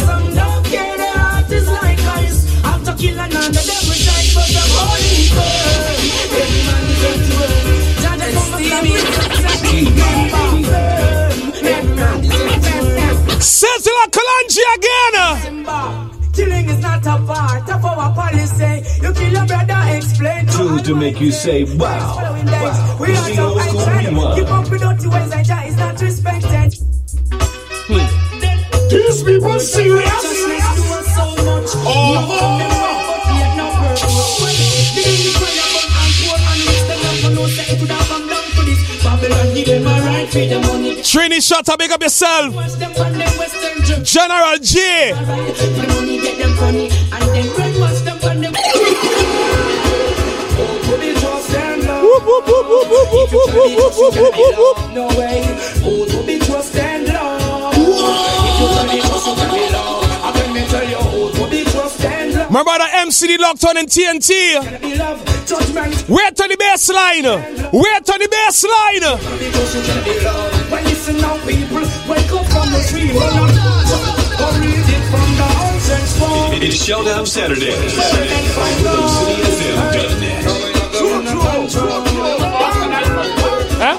Some 0.00 0.34
don't 0.34 0.64
care, 0.64 0.96
their 0.96 1.18
heart 1.18 1.52
is 1.52 1.68
like 1.68 2.00
ice. 2.00 2.64
I'm 2.64 2.82
to 2.84 2.92
another, 3.18 3.52
them 3.68 3.84
will 3.88 4.02
die, 4.08 4.28
but 4.34 4.48
I'm. 4.56 5.36
Every 6.40 6.62
man 6.68 6.84
is 6.88 7.28
again! 14.76 15.16
Simba. 15.42 16.07
Killing 16.38 16.68
is 16.68 16.78
not 16.78 17.04
a 17.04 17.18
part 17.26 17.68
of 17.68 17.84
our 17.84 18.14
policy. 18.14 18.84
You 19.02 19.12
kill 19.12 19.32
your 19.32 19.44
brother, 19.46 19.96
explain 19.96 20.46
to 20.46 20.52
Tunes 20.56 20.82
to 20.82 20.94
make 20.94 21.20
you 21.20 21.32
say, 21.32 21.64
wow. 21.76 22.14
Following 22.14 22.46
that, 22.46 23.00
we 23.00 23.08
It's 23.08 23.18
are 23.18 23.28
the 23.28 23.34
so 23.34 23.48
old 23.48 23.60
school 23.62 23.80
excited. 23.80 24.08
rewind. 24.12 24.38
Keep 24.38 24.50
up 24.52 24.70
with 24.70 24.80
dirty 24.80 25.08
ways 25.08 25.32
and 25.32 25.46
that 25.46 25.66
is 25.66 25.76
not 25.76 26.00
respected. 26.00 26.74
Hmm. 27.90 28.88
These 28.88 29.22
people 29.24 29.58
serious. 29.58 30.04
Righteousness 30.06 30.76
do 30.76 30.94
us 30.94 31.16
so 31.16 31.44
much. 31.44 31.70
Oh. 31.90 32.77
Trini 40.30 41.40
Shot, 41.40 41.78
big 41.78 41.90
up 41.90 42.02
yourself. 42.02 42.54
General 44.04 44.58
J. 44.60 45.14
My 62.50 62.62
brother 62.62 62.84
MCD 62.84 63.38
locked 63.38 63.62
on 63.64 63.76
in 63.76 63.84
TNT. 63.86 64.30
Wait 66.08 66.40
on 66.40 66.48
the 66.48 66.56
baseline. 66.56 67.24
Wait 67.72 68.10
on 68.10 68.18
the 68.18 68.28
baseline. 68.32 69.04
It's 76.60 76.82
Showdown 76.82 77.26
Saturday. 77.26 77.72
Huh? 83.80 83.98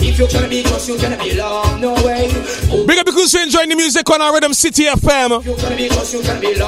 If 0.00 0.18
you're 0.18 0.28
gonna 0.28 0.48
be 0.48 0.62
close, 0.62 0.88
you're 0.88 0.98
gonna 0.98 1.16
be 1.18 1.34
long. 1.34 1.80
No 1.80 2.01
who's 3.22 3.34
enjoying 3.36 3.68
the 3.68 3.76
music 3.76 4.08
on 4.10 4.20
our 4.20 4.32
Rhythm 4.34 4.52
City 4.52 4.84
FM. 4.84 5.44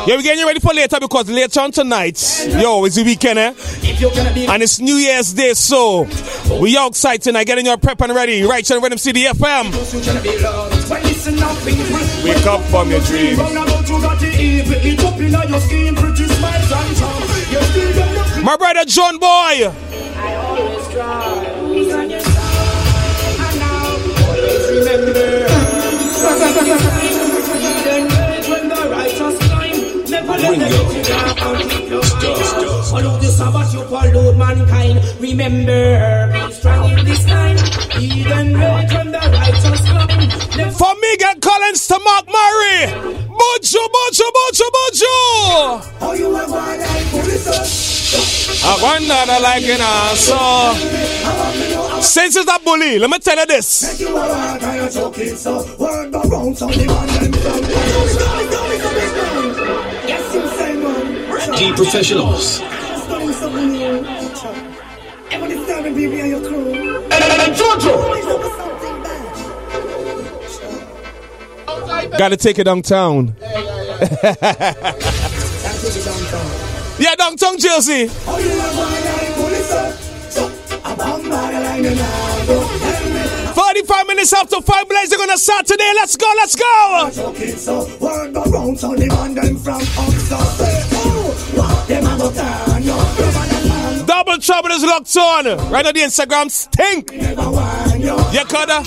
Yeah, 0.06 0.16
we're 0.16 0.22
getting 0.22 0.46
ready 0.46 0.60
for 0.60 0.72
later 0.72 1.00
because 1.00 1.28
later 1.28 1.60
on 1.60 1.72
tonight, 1.72 2.46
yo, 2.48 2.84
it's 2.84 2.94
the 2.94 3.02
weekend, 3.02 3.38
eh? 3.40 3.54
And 4.48 4.62
it's 4.62 4.78
New 4.78 4.94
Year's 4.94 5.32
Day, 5.32 5.54
so 5.54 6.06
we 6.60 6.78
outside 6.78 7.22
tonight 7.22 7.44
getting 7.48 7.66
your 7.66 7.76
prep 7.76 8.00
and 8.02 8.14
ready 8.14 8.42
right 8.44 8.66
here 8.66 8.76
on 8.76 8.82
Rhythm 8.84 8.98
City 8.98 9.24
FM. 9.24 9.72
Wake 12.24 12.46
up 12.46 12.60
from 12.70 12.90
your 12.90 13.00
dreams. 13.00 13.38
My 18.44 18.56
brother 18.56 18.84
John 18.84 19.18
Boy. 19.18 19.72
Ringo. 26.24 26.64
Stop. 31.04 32.73
Follow 32.94 33.18
the 33.18 33.26
Sabbath, 33.26 33.74
you 33.74 33.82
follow 33.90 34.32
mankind. 34.34 35.02
Remember, 35.18 36.30
be 36.30 36.52
strong 36.52 36.96
in 36.96 37.04
this 37.04 37.24
time. 37.24 37.56
Even 37.98 38.52
though 38.52 38.86
from 38.86 39.10
the 39.10 39.18
righteous 39.18 39.82
come. 39.90 40.70
For 40.70 40.94
me, 41.02 41.16
get 41.16 41.40
Collins 41.42 41.88
to 41.88 41.98
Mark 41.98 42.26
Murray. 42.30 42.86
Buju, 43.34 43.82
buju, 43.94 44.26
buju, 44.36 44.66
buju. 44.76 45.10
Oh, 46.02 46.14
you 46.16 46.36
are 46.36 46.46
going 46.46 46.78
to 46.78 46.86
I 48.62 48.78
wonder 48.80 49.12
I 49.12 49.38
like 49.42 49.64
it 49.64 49.78
know, 49.80 50.14
so 50.14 52.00
since 52.00 52.36
it's 52.36 52.48
a 52.48 52.60
bully, 52.64 53.00
let 53.00 53.10
me 53.10 53.18
tell 53.18 53.36
you 53.36 53.46
this. 53.46 53.98
G 61.58 61.72
professionals 61.72 62.62
to 67.80 68.14
Gotta 72.18 72.36
take 72.36 72.58
it 72.58 72.64
downtown. 72.64 73.34
Yeah, 73.40 73.58
yeah, 73.58 73.92
yeah. 74.22 74.94
yeah 76.98 77.14
downtown 77.16 77.58
Chelsea. 77.58 78.08
Forty-five 83.54 84.06
minutes 84.06 84.32
after 84.32 84.60
five 84.62 84.88
blades, 84.88 85.10
they're 85.10 85.18
gonna 85.18 85.36
start 85.36 85.66
today. 85.66 85.92
Let's 85.94 86.16
go, 86.16 86.32
let's 86.36 86.56
go 86.56 87.10
trouble 94.44 94.70
is 94.72 94.84
locked 94.84 95.16
on. 95.16 95.44
Right 95.70 95.86
on 95.86 95.94
the 95.94 96.00
Instagram 96.00 96.50
stink. 96.50 97.10
Yeah, 97.12 98.44
coulda. 98.44 98.84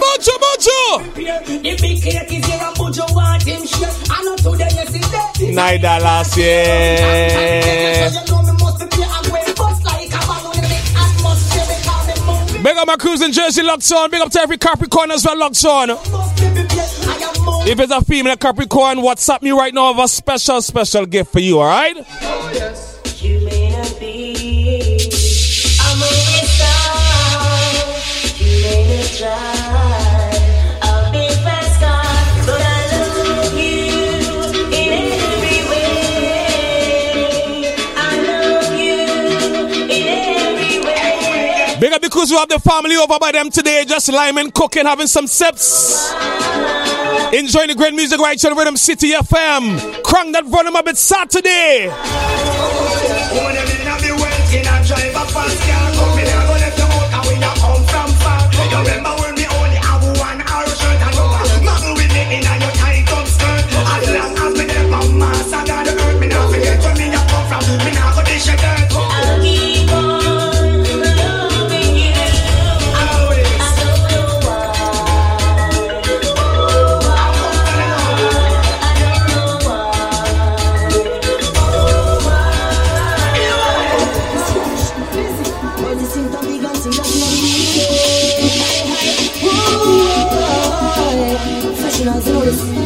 Bojo, 0.00 0.34
bojo. 0.44 0.80
Neither 5.54 6.04
last 6.04 6.36
year. 6.36 8.10
Big 12.62 12.76
up 12.76 12.86
my 12.86 12.96
crews 12.96 13.22
in 13.22 13.32
Jersey 13.32 13.62
locked 13.62 13.90
on. 13.90 14.10
Big 14.10 14.20
up 14.20 14.30
to 14.32 14.40
every 14.40 14.58
Capricorn 14.58 15.10
as 15.10 15.24
well 15.24 15.38
locked 15.38 15.64
on. 15.64 16.39
If 17.62 17.78
it's 17.78 17.92
a 17.92 18.00
female 18.04 18.36
Capricorn, 18.36 18.98
WhatsApp 18.98 19.42
me 19.42 19.50
right 19.50 19.72
now. 19.72 19.84
I 19.84 19.88
have 19.92 20.04
a 20.04 20.08
special, 20.08 20.60
special 20.62 21.06
gift 21.06 21.32
for 21.32 21.40
you, 21.40 21.60
alright? 21.60 21.96
Oh, 21.98 22.50
you 22.52 22.89
We 42.30 42.36
have 42.36 42.48
the 42.48 42.60
family 42.60 42.96
over 42.96 43.18
by 43.18 43.32
them 43.32 43.50
today, 43.50 43.84
just 43.84 44.08
liming, 44.12 44.52
cooking, 44.52 44.86
having 44.86 45.08
some 45.08 45.26
sips. 45.26 46.12
Enjoying 47.32 47.68
the 47.68 47.74
great 47.76 47.92
music 47.92 48.20
right 48.20 48.40
here 48.40 48.52
on 48.52 48.56
Rhythm 48.56 48.76
City 48.76 49.10
FM. 49.10 50.02
Crank 50.04 50.32
that 50.34 50.44
volume 50.46 50.76
up, 50.76 50.86
it's 50.86 51.00
Saturday. 51.00 51.90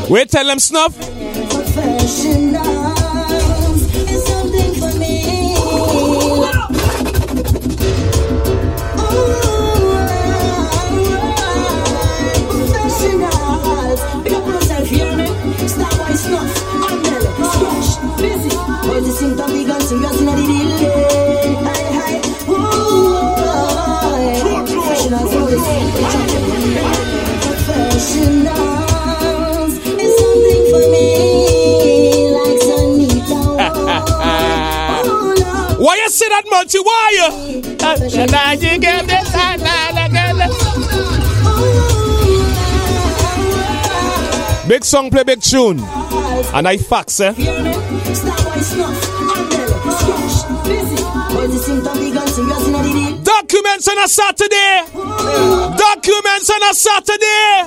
Wait, 0.09 0.31
tell 0.31 0.47
them 0.47 0.59
snuff. 0.59 0.95
That? 36.35 36.67
Why 36.83 37.11
you? 37.15 37.29
Big 44.69 44.85
song, 44.85 45.11
play 45.11 45.23
big 45.23 45.41
tune. 45.41 45.79
And 46.53 46.67
I 46.67 46.77
fax, 46.79 47.21
eh? 47.21 47.33
Documents 53.23 53.89
on 53.89 53.99
a 53.99 54.09
Saturday. 54.09 54.85
Documents 55.77 56.51
on 56.51 56.63
a 56.63 56.75
Saturday. 56.75 57.65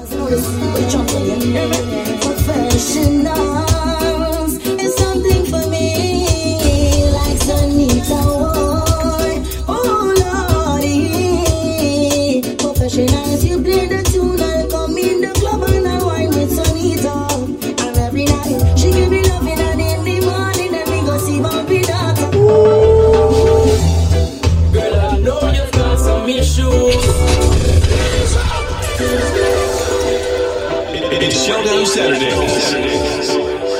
Showdown 31.47 31.85
Saturdays. 31.85 33.77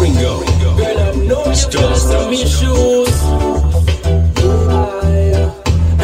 Ringo. 0.00 0.40
Stop, 1.54 2.32
issues. 2.32 3.08
I- 4.68 5.52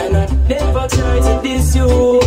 And 0.00 0.16
I 0.16 0.26
never 0.48 0.88
to 0.88 1.40
diss 1.42 1.74
you. 1.76 2.20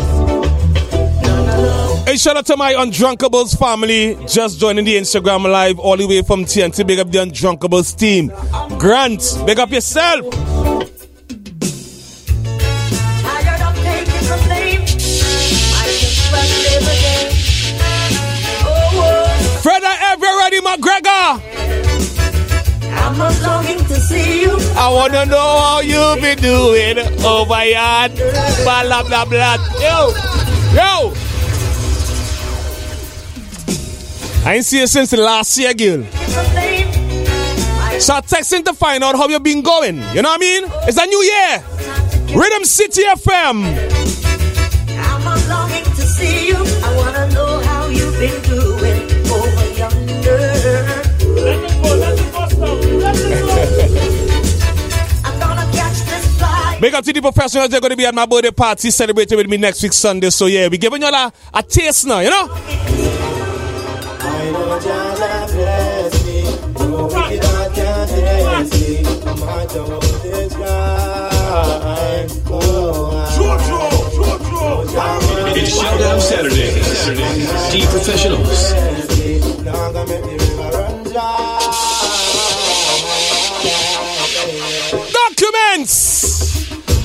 Hey, 2.05 2.17
shout 2.17 2.37
out 2.37 2.45
to 2.47 2.57
my 2.57 2.73
Undrunkables 2.73 3.57
family. 3.57 4.17
Just 4.27 4.59
joining 4.59 4.85
the 4.85 4.95
Instagram 4.97 5.43
live 5.49 5.79
all 5.79 5.95
the 5.97 6.07
way 6.07 6.21
from 6.21 6.45
TNT. 6.45 6.83
Big 6.85 6.99
up 6.99 7.11
the 7.11 7.19
Undrunkables 7.19 7.95
team. 7.97 8.31
Grant, 8.79 9.21
big 9.45 9.59
up 9.59 9.69
yourself. 9.71 10.25
I'm 23.01 23.17
not 23.17 23.41
longing 23.41 23.79
to 23.85 23.95
see 23.95 24.41
you. 24.41 24.57
I 24.75 24.89
wanna 24.91 25.25
know 25.25 25.59
how 25.59 25.79
you 25.81 26.15
be 26.21 26.35
doing 26.35 26.97
oh 27.19 27.41
over 27.41 27.65
yard. 27.65 28.15
Blah 28.63 29.03
blah 29.03 29.25
blah. 29.25 29.57
Yo, 29.79 30.13
yo. 30.73 31.13
I 34.45 34.55
ain't 34.55 34.65
see 34.65 34.79
you 34.79 34.87
since 34.87 35.11
the 35.11 35.17
last 35.17 35.57
year, 35.57 35.73
girl. 35.73 36.03
Start 37.99 38.25
texting 38.27 38.63
to 38.63 38.73
find 38.73 39.03
out 39.03 39.15
how 39.17 39.27
you 39.27 39.39
been 39.39 39.61
going. 39.61 39.97
You 40.13 40.21
know 40.21 40.29
what 40.29 40.37
I 40.37 40.45
mean? 40.47 40.63
It's 40.87 40.97
a 40.97 41.05
new 41.05 41.21
year. 41.21 41.63
Rhythm 42.39 42.63
City 42.63 43.03
FM. 43.03 44.18
Big 56.79 56.93
up 56.93 57.03
to 57.03 57.11
the 57.11 57.21
professionals. 57.21 57.69
They're 57.69 57.81
going 57.81 57.91
to 57.91 57.97
be 57.97 58.05
at 58.05 58.15
my 58.15 58.25
birthday 58.25 58.51
party 58.51 58.89
celebrating 58.89 59.37
with 59.37 59.49
me 59.49 59.57
next 59.57 59.83
week 59.83 59.91
Sunday. 59.91 60.29
So 60.29 60.45
yeah, 60.45 60.69
we're 60.69 60.77
giving 60.77 61.01
you 61.01 61.09
a, 61.09 61.33
a 61.53 61.63
taste 61.63 62.07
now, 62.07 62.19
you 62.19 62.29
know? 62.29 62.47
I 75.81 75.97
know 75.99 76.19
Saturday. 76.19 76.71
bless 78.37 78.73
me. 80.09 80.38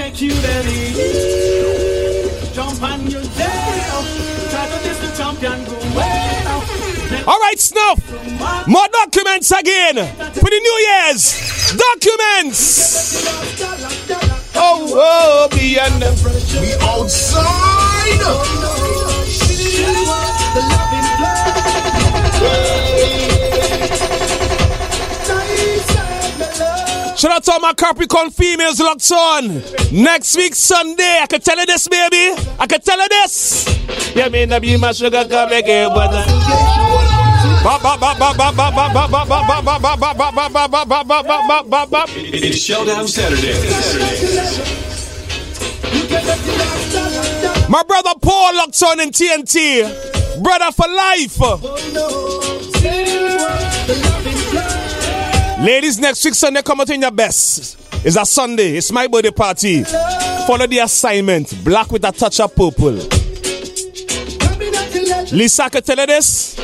All 7.27 7.39
right, 7.39 7.59
Snuff. 7.59 7.99
More 8.67 8.87
documents 8.91 9.51
again 9.51 9.95
for 10.33 10.49
the 10.49 10.59
New 10.59 10.77
Year's. 10.87 11.35
Documents. 11.77 13.23
Oh, 14.55 14.95
oh, 14.95 14.97
oh 14.97 15.47
be 15.55 15.77
uh, 15.77 15.89
We 16.59 16.73
outside. 16.81 18.88
Out 27.39 27.45
to 27.45 27.51
all 27.53 27.59
my 27.59 27.73
Capricorn 27.73 28.31
females 28.31 28.79
locked 28.79 29.11
on. 29.11 29.63
Next 29.91 30.35
week, 30.35 30.55
Sunday, 30.55 31.19
I 31.21 31.27
can 31.27 31.39
tell 31.39 31.57
you 31.57 31.65
this, 31.65 31.87
baby. 31.87 32.35
I 32.59 32.67
can 32.67 32.81
tell 32.81 32.99
you 32.99 33.07
this. 33.07 34.13
Yeah, 34.15 34.27
me 34.29 34.45
not 34.45 34.61
be 34.61 34.75
my 34.77 34.91
sugar 34.91 35.25
come 35.29 35.51
again, 35.51 35.89
but. 35.93 36.11
It's 42.17 42.57
Showdown 42.57 43.07
Saturday. 43.07 43.53
My 47.69 47.83
brother 47.83 48.13
Paul 48.21 48.55
locked 48.55 48.83
on 48.83 48.99
in 48.99 49.11
TNT. 49.11 50.43
Brother 50.43 50.71
for 50.71 50.87
life. 50.87 51.37
Ladies, 55.61 55.99
next 55.99 56.23
week 56.23 56.35
Sunday, 56.35 56.61
come 56.61 56.79
out 56.79 56.89
in 56.89 57.01
your 57.01 57.11
best. 57.11 57.77
It's 58.05 58.15
a 58.15 58.25
Sunday. 58.25 58.77
It's 58.77 58.93
my 58.93 59.07
birthday 59.07 59.31
party. 59.31 59.83
Follow 59.83 60.65
the 60.65 60.79
assignment. 60.81 61.53
Black 61.65 61.91
with 61.91 62.05
a 62.05 62.13
touch 62.13 62.39
of 62.39 62.55
purple. 62.55 62.93
Lisa, 65.35 65.69
can 65.69 65.83
tell 65.83 65.97
you 65.97 66.05
this. 66.05 66.57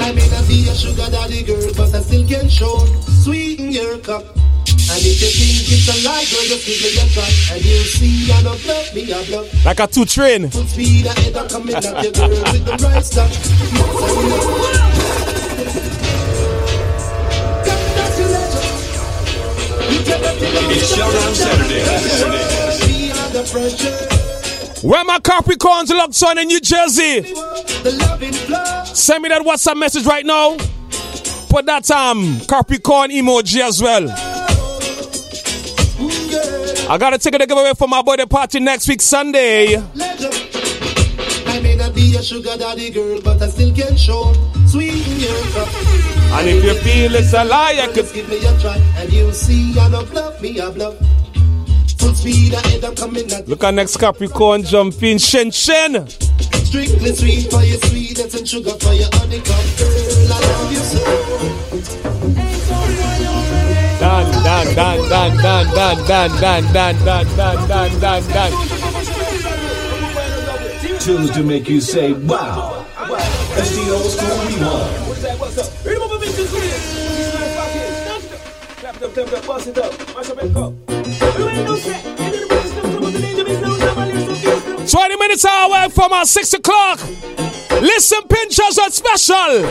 I 0.00 0.12
may 0.12 0.26
not 0.30 0.48
be 0.48 0.66
a 0.68 0.74
sugar 0.74 1.10
daddy 1.10 1.42
girl, 1.42 1.70
but 1.76 1.94
I 1.94 2.00
still 2.00 2.26
can 2.26 2.48
show 2.48 2.78
sweet 3.22 3.60
in 3.60 3.72
your 3.72 3.98
cup. 3.98 4.24
And 4.24 5.04
if 5.04 5.20
you 5.20 5.28
think 5.28 5.68
it's 5.68 5.88
a 5.92 6.00
lie, 6.08 6.24
girl, 6.32 6.48
give 6.48 6.64
me 6.64 6.96
a 6.96 7.04
try. 7.12 7.28
And 7.52 7.62
you'll 7.62 7.84
see 7.84 8.32
I 8.32 8.42
don't 8.42 8.66
love 8.66 8.94
me, 8.94 9.12
I 9.12 9.20
love. 9.36 9.64
Like 9.66 9.80
a 9.80 9.86
two 9.86 10.06
train. 10.06 10.48
Full 10.48 10.64
speed 10.64 11.04
ahead, 11.04 11.36
I'm 11.36 11.46
coming 11.46 11.74
at 11.74 11.84
your 11.84 12.12
girl 12.12 12.30
with 12.30 12.64
the 12.64 12.72
right 12.88 13.04
stuff. 13.04 14.97
It's 19.90 21.38
Saturday. 21.38 21.84
Where 24.86 25.04
my 25.04 25.18
Capricorns 25.18 25.88
locked 25.90 26.22
on 26.22 26.38
in 26.38 26.48
New 26.48 26.60
Jersey? 26.60 27.22
Send 28.94 29.22
me 29.22 29.28
that 29.30 29.42
WhatsApp 29.44 29.76
message 29.78 30.04
right 30.06 30.26
now. 30.26 30.56
Put 31.48 31.64
that 31.66 31.90
um 31.90 32.38
Capricorn 32.48 33.10
emoji 33.10 33.60
as 33.60 33.80
well. 33.82 34.08
I 36.90 36.96
got 36.98 37.14
a 37.14 37.18
ticket 37.18 37.40
to 37.40 37.46
give 37.46 37.56
away 37.56 37.72
for 37.76 37.88
my 37.88 38.02
birthday 38.02 38.26
party 38.26 38.60
next 38.60 38.88
week 38.88 39.00
Sunday. 39.00 39.76
Be 42.10 42.16
a 42.16 42.22
sugar 42.22 42.56
daddy 42.56 42.90
girl, 42.90 43.20
but 43.22 43.42
I 43.42 43.48
still 43.48 43.74
can 43.74 43.96
show 43.96 44.32
sweet 44.66 45.06
in 45.06 45.20
your 45.20 45.42
cup. 45.52 45.68
And 46.38 46.48
if 46.48 46.64
you 46.64 46.74
feel 46.80 47.14
it's 47.14 47.32
a 47.32 47.44
lie, 47.44 47.78
I 47.80 47.86
could 47.86 47.96
Just 47.96 48.14
give 48.14 48.28
me 48.28 48.38
a 48.38 48.58
try, 48.60 48.76
and 48.96 49.12
you'll 49.12 49.32
see 49.32 49.78
I 49.78 49.90
don't 49.90 50.12
love 50.14 50.40
me, 50.40 50.60
I 50.60 50.66
love. 50.66 50.98
Full 51.98 52.14
speed 52.14 52.54
ahead, 52.54 52.84
I'm 52.84 52.94
coming 52.94 53.30
at 53.32 53.48
look 53.48 53.64
at 53.64 53.74
next 53.74 53.96
Capricorn 53.96 54.62
jumping, 54.62 55.18
Shen 55.18 55.50
Shen. 55.50 56.08
Strictly 56.08 57.12
sweet 57.12 57.50
for 57.50 57.62
your 57.64 57.78
sweetness 57.78 58.34
and 58.34 58.48
sugar 58.48 58.70
for 58.70 58.92
your 58.92 59.08
honeycomb. 59.12 59.66
Girl, 59.76 60.32
I 60.32 60.40
love 60.48 60.72
you 60.72 60.78
so. 60.78 61.04
Dan 63.98 64.30
dan 64.44 64.66
dan 64.74 64.98
dan 65.08 65.36
dan 65.38 65.96
dan 66.06 66.06
dan 66.06 66.30
dan 66.40 66.72
dan 66.72 66.94
dan 67.04 67.26
dan 67.36 67.68
dan 67.68 68.00
dan 68.00 68.22
dan 68.32 68.87
tunes 71.08 71.30
to 71.30 71.42
make 71.42 71.66
you 71.70 71.80
say, 71.80 72.12
wow. 72.12 72.84
It's 73.56 73.70
the 73.74 73.90
old 73.90 74.10
school 74.12 74.28
rewind. 74.44 75.08
What's 75.08 75.22
that? 75.22 75.40
What's 75.40 75.56
up? 75.56 75.72
Read 75.82 75.96
up 75.96 76.12
up, 76.12 76.20
and 80.42 80.52
cup. 80.54 80.72
Them 84.66 84.86
20 84.86 85.16
minutes 85.16 85.44
away 85.46 85.88
from 85.88 86.12
our 86.12 86.26
6 86.26 86.52
o'clock. 86.52 87.00
Listen, 87.80 88.20
Pinchers 88.28 88.78
are 88.78 88.90
special. 88.90 89.64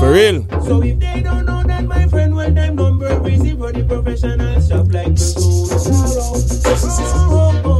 For 0.00 0.12
real. 0.12 0.46
So 0.62 0.82
if 0.82 0.98
they 1.00 1.20
don't 1.20 1.44
know 1.44 1.62
that, 1.64 1.84
my 1.84 2.08
friend, 2.08 2.34
well, 2.34 2.50
them 2.50 2.76
number 2.76 3.28
is 3.28 3.52
for 3.52 3.72
the 3.72 3.84
professionals 3.84 4.75
shop 5.14 6.32
like 6.32 6.48
the 6.48 7.70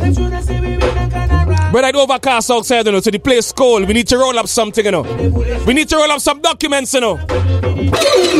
Them 0.00 0.14
shoulda 0.14 0.42
say 0.42 0.60
we 0.60 0.76
win 0.76 0.82
a 0.82 1.10
kind 1.10 1.32
of 1.32 1.48
rock. 1.48 1.72
But 1.72 1.84
I'd 1.84 1.96
overcast 1.96 2.50
outside, 2.50 2.86
you 2.86 2.92
know, 2.92 3.00
so 3.00 3.10
the 3.10 3.18
place 3.18 3.52
cold. 3.52 3.88
We 3.88 3.94
need 3.94 4.08
to 4.08 4.18
roll 4.18 4.38
up 4.38 4.46
something, 4.46 4.84
you 4.84 4.90
know. 4.90 5.02
We 5.66 5.74
need 5.74 5.88
to 5.88 5.96
roll 5.96 6.10
up 6.10 6.20
some 6.20 6.40
documents, 6.40 6.94
you 6.94 7.00
know. 7.00 7.16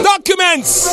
Documents! 0.03 0.89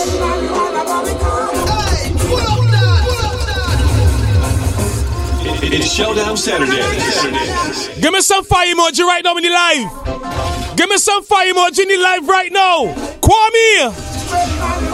It's 5.72 5.92
Showdown 5.92 6.38
Saturday. 6.38 6.82
Saturday. 6.82 8.02
Give 8.02 8.14
me 8.14 8.22
some 8.22 8.44
fire 8.44 8.74
emoji 8.74 9.04
right 9.04 9.24
now 9.24 9.36
in 9.38 9.44
the 9.44 9.50
live. 9.50 10.78
Give 10.78 10.90
me 10.90 10.98
some 10.98 11.24
fire 11.24 11.54
emoji 11.54 11.80
in 11.80 11.90
the 11.90 11.98
live 11.98 12.28
right 12.28 12.52
now. 12.52 12.88
Kwame! 13.22 14.89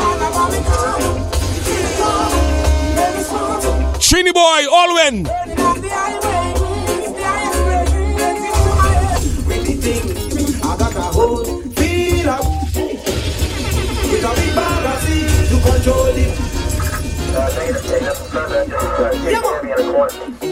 To 15.49 15.57
control 15.59 16.13
it. 16.13 16.37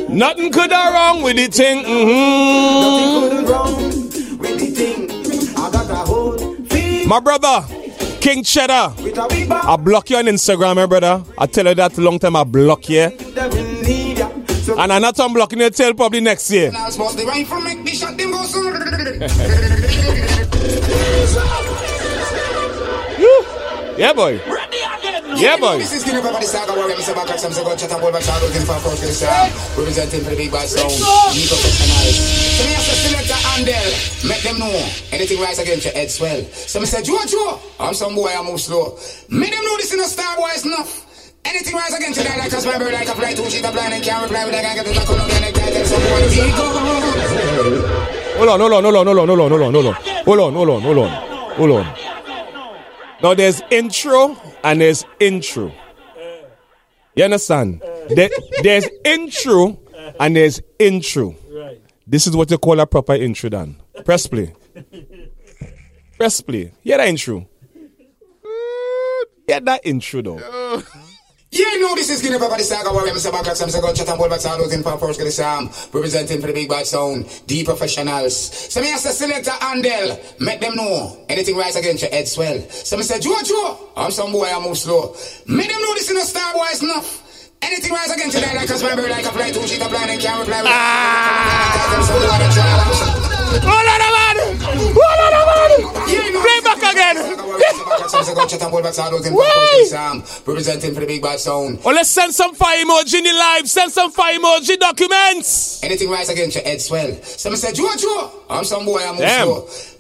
Nothing 0.10 0.52
could 0.52 0.70
go 0.72 0.92
wrong 0.92 1.22
with 1.22 1.36
the 1.38 1.48
thing. 1.48 1.86
hmm 1.86 3.22
Nothing 3.22 3.46
wrong 3.46 3.76
with 4.40 4.60
the 4.60 4.68
thing. 4.74 5.10
I 5.56 5.70
got 5.72 6.10
a 6.10 7.08
My 7.08 7.20
brother, 7.20 7.66
King 8.24 8.42
Cheddar. 8.42 8.94
I 9.68 9.76
block 9.76 10.10
you 10.10 10.16
on 10.16 10.28
Instagram, 10.28 10.82
eh, 10.82 10.86
brother. 10.86 11.22
I 11.38 11.46
tell 11.46 11.68
you 11.68 11.76
that 11.76 11.98
long 11.98 12.20
time 12.20 12.38
I 12.38 12.46
block 12.46 12.88
you. 12.88 13.02
And 14.80 14.94
I'm 14.94 15.02
not 15.02 15.18
unblocking 15.18 15.60
you 15.60 15.70
till 15.70 15.94
probably 15.94 16.22
next 16.22 16.50
year. 16.50 16.72
yeah, 23.98 24.14
boy. 24.14 24.40
Ready 25.34 25.46
again 25.46 25.58
Yeah, 25.58 25.58
boy. 25.58 25.78
This 25.82 25.94
is 25.94 26.04
Guinea 26.04 26.22
Pepper, 26.22 26.40
the 26.40 26.46
saga 26.46 26.74
warrior, 26.74 26.96
Mr. 26.96 27.16
Backup, 27.16 27.40
some 27.40 27.52
say 27.52 27.64
chat 27.64 27.92
and 27.92 28.02
boy, 28.02 28.12
but 28.12 28.22
shout 28.24 28.42
out 28.42 28.54
in 28.54 28.66
for 28.66 28.78
approach 28.78 29.00
to 29.02 29.08
the 29.10 29.14
sound. 29.14 29.50
Representing 29.78 30.22
for 30.22 30.30
the 30.30 30.38
big 30.38 30.52
bad 30.52 30.68
sound, 30.70 30.94
we 31.34 31.50
professionals. 31.50 32.22
So 32.54 32.62
me 32.70 32.74
have 32.78 32.86
to 32.86 32.96
select 33.02 33.30
make 34.30 34.44
them 34.46 34.60
know. 34.60 34.74
Anything 35.12 35.42
rise 35.42 35.60
against 35.60 35.86
your 35.86 35.94
head 35.94 36.12
swell. 36.12 36.44
So 36.54 36.80
me 36.80 36.86
say, 36.86 37.02
Jojo, 37.02 37.60
I'm 37.80 37.94
some 37.94 38.16
boy, 38.16 38.30
I 38.30 38.42
move 38.44 38.62
slow. 38.62 38.98
Make 39.30 39.52
them 39.52 39.64
know 39.66 39.78
this 39.78 39.94
in 39.94 40.00
a 40.00 40.06
star 40.06 40.38
boy 40.38 40.50
is 40.56 40.66
enough. 40.66 41.02
Anything 41.46 41.76
rise 41.76 41.94
against 41.94 42.22
your 42.22 42.30
head, 42.30 42.40
like 42.40 42.54
a 42.54 42.62
spy 42.62 42.78
bird, 42.78 42.94
like 42.94 43.08
a 43.08 43.16
fly, 43.18 43.34
two 43.34 43.50
sheet, 43.50 43.66
a 43.66 43.72
blind, 43.72 43.94
and 43.94 44.04
can't 44.04 44.24
reply 44.24 44.46
with 44.46 44.56
a 44.56 44.62
gang, 44.62 44.76
get 44.78 44.86
the 44.86 44.94
tackle, 44.94 45.18
no, 45.18 45.26
and 45.28 45.46
a 45.46 45.52
guy, 45.52 45.70
tell 45.74 45.86
some 45.86 46.02
boy, 46.08 46.24
he 46.30 46.46
go. 46.56 46.66
Hold 48.38 48.50
on, 48.50 48.60
hold 48.60 48.74
on, 48.74 48.84
hold 48.84 48.96
on, 48.96 49.06
hold 49.08 49.20
on, 49.20 49.28
hold 49.28 49.42
on, 49.42 49.50
hold 49.50 49.62
on, 49.62 49.74
hold 49.74 49.86
on. 49.86 49.94
Hold 50.24 50.40
on, 50.40 50.54
hold 50.54 50.70
on, 50.70 50.82
hold 51.58 51.72
on. 51.72 52.13
Hold. 53.24 53.38
Now 53.38 53.44
there's 53.44 53.62
intro 53.72 54.38
and 54.64 54.82
there's 54.82 55.06
intro. 55.20 55.72
You 57.16 57.24
understand? 57.26 57.82
Eh. 57.84 58.14
There- 58.16 58.30
there's 58.64 58.88
intro 59.06 59.80
and 60.20 60.36
there's 60.36 60.62
intro. 60.80 61.36
This 62.06 62.28
is 62.28 62.36
what 62.36 62.52
you 62.52 62.58
call 62.58 62.80
a 62.80 62.86
proper 62.86 63.14
intro, 63.16 63.50
Dan. 63.50 63.78
Press 64.04 64.28
play. 64.28 64.54
Press 66.18 66.42
play. 66.42 66.72
Hear 66.84 66.98
that 66.98 67.08
intro. 67.08 67.48
Mm, 68.46 69.24
Get 69.48 69.66
that 69.66 69.82
intro 69.86 70.22
though. 70.22 70.40
Oh. 70.42 70.84
Yeah, 71.54 71.78
know 71.78 71.94
this 71.94 72.10
is 72.10 72.20
Guinea 72.24 72.40
Pepper, 72.40 72.58
the 72.58 72.64
saga 72.64 72.92
warrior, 72.92 73.14
Mr. 73.14 73.32
Backup, 73.32 73.56
some 73.56 73.70
say 73.70 73.80
go 73.80 73.94
chat 73.94 74.10
and 74.10 74.42
shout 74.42 74.60
out 74.60 74.72
in 74.74 74.82
for 74.82 74.98
the 74.98 75.30
sound. 75.30 75.70
Representing 75.94 76.42
for 76.42 76.48
the 76.48 76.54
big 76.54 76.68
bad 76.68 76.88
sound, 76.88 77.26
the 77.46 77.64
professionals. 77.64 78.34
So 78.74 78.82
me 78.82 78.88
select 78.98 79.46
a 79.46 79.52
handle, 79.52 80.18
make 80.40 80.62
them 80.62 80.76
know. 80.76 81.24
Anything 81.30 81.56
rise 81.56 81.76
against 81.76 82.02
your 82.02 82.10
head 82.10 82.28
swell. 82.28 82.60
So 82.72 82.98
me 82.98 83.04
say, 83.04 83.20
Jojo, 83.20 83.78
I'm 83.96 84.10
some 84.10 84.32
boy, 84.32 84.50
I 84.50 84.60
move 84.66 84.80
slow. 84.80 85.16
Make 85.46 85.70
them 85.70 85.80
know 85.80 85.94
this 85.94 86.10
in 86.10 86.18
a 86.18 86.22
star 86.22 86.56
is 86.72 86.82
enough. 86.82 87.22
Anything 87.62 87.92
rise 87.92 88.10
against 88.10 88.36
your 88.36 88.48
head, 88.48 88.56
like 88.58 88.70
a 88.70 88.74
spy 88.74 88.96
like 88.96 89.24
a 89.24 89.30
fly, 89.30 89.52
two 89.52 89.68
sheet, 89.68 89.80
a 89.80 89.88
blind, 89.90 90.10
and 90.10 90.20
can't 90.20 90.40
reply 90.40 90.64
ah! 90.66 91.74
With 93.54 93.64
Hold 93.64 93.86
on, 93.86 94.02
man! 94.02 94.38
Hold 94.98 95.22
on, 95.22 95.46
man! 95.46 95.72
Play 96.42 96.60
back 96.66 96.82
again! 96.82 97.18
Representing 100.46 100.94
for 100.94 101.00
the 101.02 101.08
big 101.08 101.22
bad 101.22 101.40
sound. 101.40 101.80
Oh, 101.86 101.92
let's 101.92 102.10
send 102.10 102.34
some 102.34 102.54
fire 102.56 102.84
emoji 102.84 103.16
in 103.16 103.24
the 103.24 103.34
live. 103.34 103.70
Send 103.70 103.92
some 103.92 104.12
fire 104.12 104.38
emoji 104.38 104.78
documents. 104.80 105.84
Anything 105.84 106.10
rise 106.10 106.30
against 106.30 106.56
your 106.56 106.66
head 106.66 106.82
swell. 106.82 107.14
So 107.22 107.50
me 107.50 107.56
say, 107.56 107.72
Jojo, 107.72 108.32
I'm 108.50 108.64
some 108.66 108.86
boy, 108.86 109.00
I'm 109.00 109.18
Damn. 109.18 109.48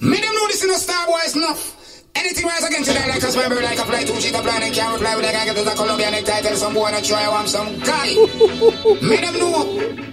Make 0.01 0.21
them 0.21 0.33
know 0.35 0.47
this 0.47 0.63
in 0.63 0.69
a 0.69 0.77
star 0.77 1.07
boy 1.07 1.19
is 1.25 1.35
enough. 1.35 1.79
Anything 2.15 2.45
rise 2.45 2.63
against 2.63 2.91
your 2.91 2.99
head, 2.99 3.09
like 3.09 3.23
a 3.23 3.49
bird, 3.49 3.63
like 3.63 3.79
a 3.79 3.85
fly, 3.85 4.03
two 4.03 4.19
sheet, 4.21 4.35
a 4.35 4.41
blind, 4.41 4.63
and 4.63 4.73
can't 4.73 4.93
reply 4.93 5.15
with 5.15 5.25
a 5.25 5.31
guy, 5.31 5.45
get 5.45 5.55
the 5.55 5.71
Columbia 5.71 6.11
necktie, 6.11 6.41
tell 6.41 6.55
some 6.55 6.73
boy, 6.73 6.91
not 6.91 7.03
try, 7.03 7.25
I'm 7.25 7.47
some 7.47 7.79
guy. 7.79 8.13
Make 9.01 9.21
them 9.21 9.39
know. 9.39 10.12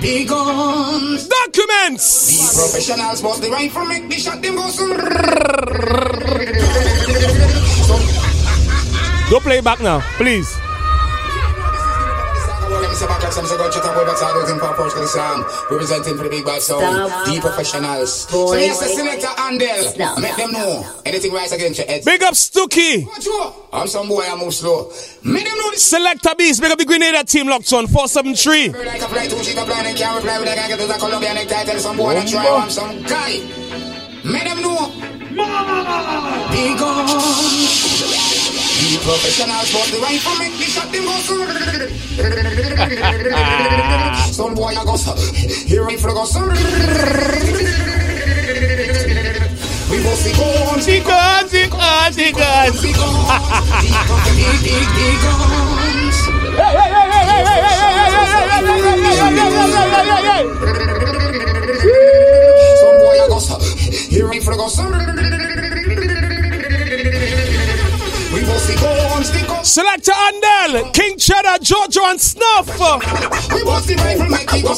Big 0.00 0.28
guns. 0.28 1.28
Documents. 1.28 2.26
The 2.28 2.60
professionals, 2.60 3.22
but 3.22 3.40
the 3.40 3.50
rifle 3.50 3.86
make 3.86 4.08
the 4.08 4.16
shot, 4.16 4.42
them 4.42 4.56
go 4.56 4.68
some. 4.68 4.96
Go 9.30 9.40
play 9.40 9.60
back 9.60 9.80
now, 9.80 10.00
please. 10.18 10.65
Representing 15.70 16.16
for 16.16 16.24
the 16.24 16.30
big 16.30 16.44
bad 16.44 16.62
sound, 16.62 16.82
the 17.26 17.40
professionals. 17.40 18.28
So 18.28 18.54
yes, 18.54 18.78
select 18.94 19.22
a 19.22 19.28
handle, 19.40 19.82
Stop. 19.82 20.18
make 20.20 20.36
them 20.36 20.52
know. 20.52 20.86
Anything 21.04 21.32
rise 21.32 21.52
against 21.52 21.78
your 21.78 21.86
head. 21.86 22.04
Big 22.04 22.22
up 22.22 22.34
Stooky. 22.34 23.06
I'm 23.72 23.86
some 23.88 24.08
boy, 24.08 24.24
I 24.24 24.36
move 24.36 24.54
slow. 24.54 24.92
Make 25.24 25.44
them 25.44 25.58
know 25.58 25.70
this. 25.70 25.84
Select 25.84 26.26
beast. 26.38 26.60
Big 26.62 26.70
up 26.70 26.78
the 26.78 26.84
Grenada 26.84 27.24
team 27.24 27.48
locked 27.48 27.72
on 27.72 27.86
473. 27.86 28.68
Like 28.68 29.02
a 29.02 29.08
fly, 29.08 29.26
two 29.26 29.42
sheet, 29.42 29.58
a 29.58 29.64
blind, 29.64 29.86
and 29.86 29.96
can't 29.96 30.16
reply 30.16 30.38
with 30.38 30.48
a 30.48 30.56
guy, 30.56 30.68
get 30.68 30.78
the 30.78 30.94
Columbia 30.94 31.34
necktie, 31.34 31.64
tell 31.64 31.78
some 31.78 31.96
boy, 31.96 32.14
not 32.14 32.28
try, 32.28 32.46
I'm 32.46 32.70
some 32.70 33.02
guy. 33.02 33.40
Make 34.24 34.44
them 34.44 34.62
know. 34.62 34.92
Big 36.52 36.78
guns. 36.78 38.25
The 38.76 39.00
professionals, 39.00 39.72
but 39.72 39.88
the 39.88 39.98
make 40.38 40.52
go 44.54 44.76
I 44.76 44.84
go. 44.84 44.96
Here, 45.64 45.82
rifle 45.82 46.12
go. 46.12 46.24
We 49.90 50.02
go. 50.02 50.12
We 50.12 50.12
be 50.12 50.32
gone. 50.36 50.80
Stick 50.82 51.08
up. 51.08 51.26
Select 64.68 65.65
a 68.68 70.12
Andel, 70.12 70.92
King 70.92 71.16
Cheddar, 71.18 71.58
Jojo, 71.62 72.10
and 72.10 72.20
Snuff. 72.20 72.68
We 73.52 73.64
must 73.64 73.88
be 73.88 73.94
rifle 73.94 74.28
make 74.28 74.48
it 74.52 74.62
go. 74.62 74.70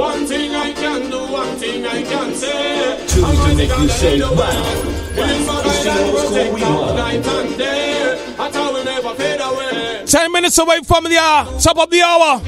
One 0.00 0.26
thing 0.26 0.54
I 0.54 0.72
can 0.72 1.10
do, 1.10 1.32
one 1.32 1.56
thing 1.56 1.84
I 1.86 2.02
can 2.02 2.34
say. 2.34 3.06
Tunes 3.08 3.44
to 3.44 3.54
make 3.54 3.70
you 3.78 3.88
say, 3.88 4.20
wow. 4.20 4.96
It's 5.12 5.84
the 5.84 5.90
old 6.04 6.18
school 6.18 6.54
we 6.54 6.60
Night 6.60 7.26
and 7.26 7.58
day. 7.58 8.34
I 8.38 8.50
thought 8.50 8.74
we 8.74 8.84
never 8.84 9.14
fade 9.14 9.40
away. 9.40 10.04
10 10.06 10.32
minutes 10.32 10.58
away 10.58 10.80
from 10.82 11.04
the 11.04 11.18
uh, 11.20 11.58
top 11.58 11.78
of 11.78 11.90
the 11.90 12.02
hour. 12.02 12.40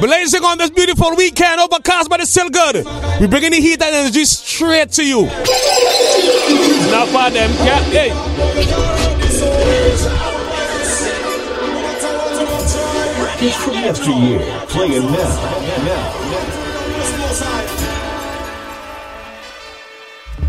Blazing 0.00 0.44
on 0.44 0.58
this 0.58 0.70
beautiful 0.70 1.14
weekend, 1.16 1.60
overcast, 1.60 2.08
but 2.08 2.20
it's 2.20 2.30
still 2.30 2.50
good. 2.50 2.84
We're 3.20 3.28
bringing 3.28 3.50
the 3.50 3.60
heat 3.60 3.82
and 3.82 3.94
energy 3.94 4.24
straight 4.24 4.92
to 4.92 5.04
you. 5.04 5.28
Now 6.92 7.06
for 7.06 7.30
them, 7.30 7.50
cat. 7.64 7.82
Hey. 7.92 8.12
It's 13.44 13.56
from 13.56 13.74
yesteryear, 13.74 14.38
playing 14.68 15.02
now. 15.02 15.62
Now. 15.82 16.12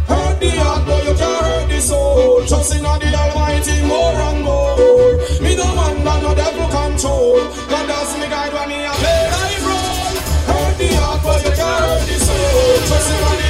Hurt 0.08 0.40
the 0.40 0.50
heart, 0.50 0.86
but 0.86 1.04
you 1.06 1.14
can't 1.16 1.46
hurt 1.46 1.70
the 1.70 1.80
soul. 1.82 2.46
Trust 2.46 2.76
in 2.76 2.84
the 2.84 2.90
Almighty 2.90 3.82
more 3.88 4.14
and 4.14 4.44
more. 4.44 5.18
Me 5.42 5.56
no 5.56 5.66
man 5.74 6.04
no 6.04 6.36
devil 6.36 6.68
control. 6.70 7.50
God 7.70 7.88
does 7.88 8.18
me 8.20 8.28
guide 8.30 8.54
when 8.54 8.68
me 8.70 8.86
a 8.86 8.92
play 8.92 9.32
life 9.32 9.66
role. 9.66 10.16
Hurt 10.52 10.78
the 10.78 10.88
heart, 10.98 11.24
but 11.24 11.40
you 11.46 11.52
can't 11.56 11.82
hurt 11.82 12.06
the 12.06 12.16
soul. 12.20 12.78
Trust 12.88 13.10
in 13.10 13.38
the 13.38 13.43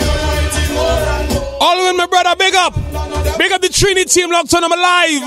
All 1.66 1.88
in, 1.90 1.96
my 1.96 2.08
brother, 2.08 2.36
big 2.36 2.54
up. 2.56 2.76
Big 3.38 3.54
up 3.54 3.62
the 3.62 3.70
Trinity 3.70 4.04
team 4.04 4.30
locked 4.30 4.54
on, 4.54 4.66
I'm 4.66 4.72
alive. 4.74 5.24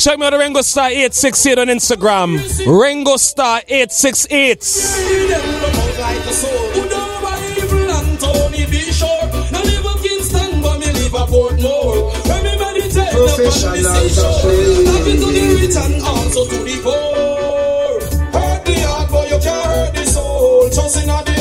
Check 0.00 0.18
me 0.18 0.26
out, 0.26 0.32
Rengo 0.32 0.64
Star 0.64 0.88
868 0.88 1.58
on 1.58 1.68
Instagram. 1.68 2.38
Rengo 2.66 3.16
Star 3.16 3.62
868. 3.68 4.60
Them 4.60 5.40
look 5.62 5.74
out 5.74 5.98
like 6.00 6.18
a 6.18 6.32
soul. 6.32 6.50
Who 6.50 6.88
don't 6.88 7.22
buy 7.22 7.38
evil 7.56 7.90
and 7.90 8.18
Tony 8.18 8.66
be 8.66 8.80
sure. 8.90 9.08
Now 9.52 9.62
live 9.62 9.86
up 9.86 9.98
Kingston, 10.02 10.60
but 10.60 10.80
me 10.80 10.86
live 10.86 11.14
a 11.14 11.26
Portmore. 11.30 12.10
When 12.26 12.42
me 12.42 12.58
meditate 12.58 13.14
upon 13.14 13.38
the 13.38 13.50
seashore. 13.54 14.50
Happy 14.90 15.14
to 15.14 15.26
the 15.30 15.42
rich 15.62 15.76
and 15.76 16.02
also 16.02 16.44
to 16.44 16.58
the 16.58 16.76
poor. 16.82 18.02
Hurt 18.34 18.64
the 18.64 18.74
heart, 18.82 19.10
but 19.12 19.30
you 19.30 19.38
can't 19.38 19.66
hurt 19.66 19.94
the 19.94 20.04
soul. 20.06 20.70
Trust 20.70 21.02
in 21.02 21.06
the 21.06 21.38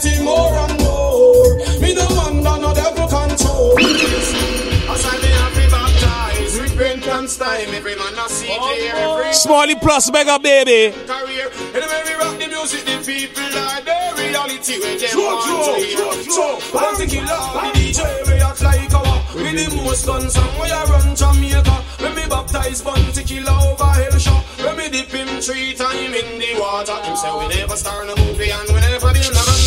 Almighty 0.00 0.24
more 0.24 0.54
and 0.56 0.80
more. 0.80 1.56
Me 1.80 1.94
no 1.94 2.06
wonder 2.10 2.56
no 2.60 2.74
devil 2.74 3.06
control. 3.06 3.78
As 3.78 5.04
I 5.04 5.18
be 5.20 5.26
happy 5.28 5.70
baptized, 5.70 6.60
repentance 6.60 7.36
time. 7.36 7.68
Every 7.68 7.96
man 7.96 8.18
a 8.18 8.28
see 8.28 8.50
every 8.50 9.32
Smalley 9.34 9.74
Plus, 9.76 10.10
mega 10.10 10.38
baby. 10.38 10.96
career. 11.06 11.50
Anyway, 11.74 12.02
we 12.06 12.14
rock 12.14 12.38
the 12.38 12.48
music, 12.48 12.84
the 12.84 12.96
people 13.04 13.44
are 13.44 13.80
the 13.82 14.22
reality 14.22 14.80
when 14.80 14.96
they 14.98 15.12
want 15.14 15.66
to 15.66 15.84
hear. 15.84 16.30
So, 16.30 16.60
party 16.72 17.06
killer, 17.06 17.26
the 17.26 17.70
DJ, 17.76 18.00
we 18.26 18.40
act 18.40 18.62
like 18.62 18.94
our. 18.94 19.20
We 19.34 19.52
the 19.52 19.76
most 19.76 20.06
gun 20.06 20.28
song, 20.30 20.60
we 20.60 20.70
a 20.70 20.84
run 20.86 21.14
Jamaica. 21.14 21.76
When 22.00 22.14
me 22.14 22.22
baptize 22.28 22.82
Bounty 22.82 23.22
Killer 23.24 23.52
over 23.52 23.84
hell 23.84 24.18
shot. 24.18 24.44
When 24.64 24.76
me 24.76 24.88
dip 24.88 25.10
him 25.10 25.40
three 25.40 25.74
time 25.74 26.14
in 26.14 26.38
the 26.38 26.58
water. 26.58 26.96
Him 27.04 27.16
say 27.16 27.32
we 27.38 27.48
never 27.48 27.76
start 27.76 28.08
a 28.08 28.16
movie 28.16 28.50
and 28.50 28.68
we 28.68 28.80
never 28.80 29.12
deal 29.12 29.32
no 29.32 29.44
man 29.44 29.59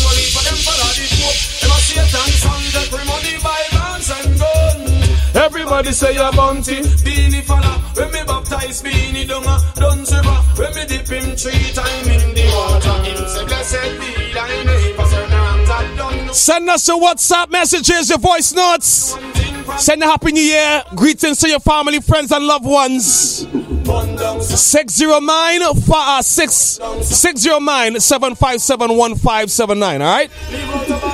Everybody 5.34 5.92
say 5.92 6.16
a 6.16 6.30
bounty, 6.32 6.80
beanie 7.04 7.42
fella. 7.42 7.80
When 7.94 8.10
me 8.12 8.20
baptize 8.26 8.82
beanie 8.82 9.26
dunga, 9.26 9.74
done 9.74 10.00
river. 10.00 10.38
When 10.56 10.74
me 10.74 10.86
dip 10.86 11.08
him 11.08 11.36
three 11.36 11.72
time 11.72 12.08
in 12.08 12.34
the 12.34 12.44
water, 12.54 13.02
him 13.02 13.28
say 13.28 13.44
blessed 13.44 14.00
be 14.00 14.32
thy 14.32 14.64
name. 14.64 14.94
Send 16.34 16.68
us 16.68 16.88
your 16.88 17.00
WhatsApp 17.00 17.50
messages, 17.50 18.08
your 18.10 18.18
voice 18.18 18.52
notes. 18.52 19.16
Send 19.78 20.02
a 20.02 20.06
happy 20.06 20.32
new 20.32 20.42
year. 20.42 20.82
Greetings 20.94 21.38
to 21.40 21.48
your 21.48 21.60
family, 21.60 22.00
friends, 22.00 22.32
and 22.32 22.46
loved 22.46 22.64
ones. 22.64 23.46
609 24.40 25.62
uh, 25.62 26.22
6 26.22 26.54
609 26.54 28.00
757 28.00 28.96
1579, 28.96 30.02
all 30.02 30.08
right? 30.08 31.13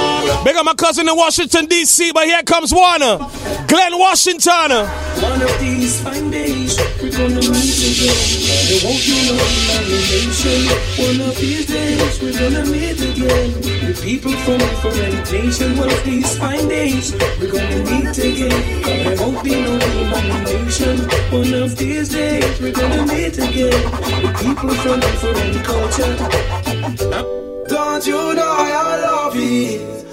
Big 0.43 0.55
up 0.55 0.65
my 0.65 0.73
cousin 0.73 1.07
in 1.07 1.15
Washington, 1.15 1.67
D.C., 1.67 2.11
but 2.13 2.25
here 2.25 2.41
comes 2.41 2.73
Warner. 2.73 3.19
Glen 3.67 3.93
Washington. 3.99 4.71
One 5.21 5.39
of 5.39 5.59
these 5.59 6.01
fine 6.01 6.31
days, 6.31 6.79
we're 6.99 7.11
gonna 7.11 7.35
meet 7.35 7.77
again. 7.77 8.17
There 8.65 8.81
won't 8.81 9.05
be 9.05 9.21
no 9.29 9.37
annihilation. 9.37 10.65
One 10.97 11.29
of 11.29 11.37
these 11.37 11.67
days, 11.67 12.21
we're 12.23 12.33
gonna 12.33 12.65
meet 12.65 12.99
again. 12.99 13.61
The 13.85 13.93
people 14.01 14.31
from 14.41 14.57
different 14.57 15.31
nations. 15.31 15.77
One 15.77 15.91
of 15.91 16.03
these 16.03 16.37
fine 16.39 16.67
days, 16.67 17.13
we're 17.39 17.51
gonna 17.51 17.91
meet 17.91 18.17
again. 18.17 18.81
There 18.81 19.17
won't 19.21 19.43
be 19.43 19.61
no 19.61 19.75
annihilation. 19.77 20.97
One 21.29 21.53
of 21.53 21.77
these 21.77 22.09
days, 22.09 22.59
we're 22.59 22.71
gonna 22.71 23.05
meet 23.05 23.37
again. 23.37 23.77
The 24.25 24.33
people 24.41 24.73
from 24.81 24.99
different 25.01 25.63
culture. 25.63 26.15
Don't 27.69 28.07
you 28.07 28.33
know 28.33 28.65
your 28.73 28.97
love 29.05 29.35
is 29.35 30.10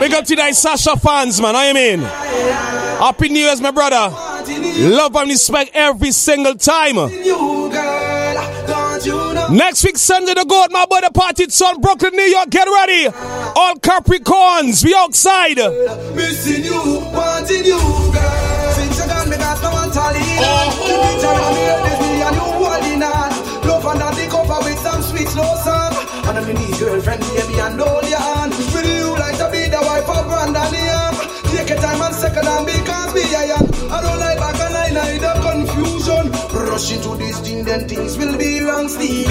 Big 0.00 0.12
up 0.12 0.24
to 0.26 0.36
the 0.36 0.52
Sasha 0.52 0.96
fans, 0.96 1.40
man. 1.40 1.56
I 1.56 1.66
in. 1.70 2.00
Happy 2.00 3.28
New 3.30 3.40
Year's, 3.40 3.60
my 3.60 3.72
brother. 3.72 4.14
Love 4.78 5.16
and 5.16 5.28
respect 5.28 5.72
every 5.74 6.12
single 6.12 6.54
time. 6.54 6.94
Next 9.56 9.84
week, 9.84 9.98
Sunday, 9.98 10.34
the 10.34 10.44
goat, 10.48 10.68
my 10.70 10.86
brother 10.86 11.10
party. 11.10 11.44
It's 11.44 11.60
on 11.60 11.80
Brooklyn, 11.80 12.14
New 12.14 12.22
York. 12.22 12.48
Get 12.50 12.68
ready. 12.68 13.06
All 13.06 13.74
Capricorns, 13.76 14.84
we 14.84 14.94
outside. 14.94 15.56
Missing 16.14 16.64
you, 16.64 17.00
wanting 17.12 17.64
you, 17.64 17.78
girl. 18.12 18.72
Since 18.72 18.98
you 18.98 19.30
me 19.30 19.36
one 19.36 19.90
Rush 36.74 36.90
into 36.90 37.14
this 37.14 37.38
thing, 37.38 37.62
then 37.64 37.88
things 37.88 38.18
will 38.18 38.36
be 38.36 38.60
wrong, 38.60 38.88
Steve. 38.88 39.30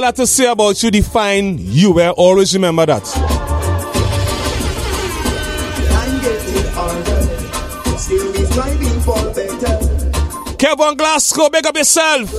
People 0.00 0.06
have 0.06 0.14
to 0.14 0.26
say 0.26 0.46
about 0.50 0.82
you 0.82 0.90
define 0.90 1.58
you. 1.58 2.00
Eh? 2.00 2.08
Always 2.10 2.54
remember 2.54 2.86
that. 2.86 3.04
Kevin 10.58 10.96
Glasgow, 10.96 11.50
big 11.50 11.66
up 11.66 11.76
yourself. 11.76 12.30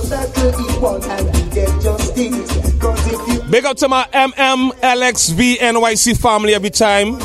Big 3.50 3.64
up 3.64 3.76
to 3.76 3.88
my 3.88 4.08
MMLXV 4.12 5.56
NYC 5.58 6.20
family 6.20 6.54
every 6.54 6.70
time. 6.70 7.16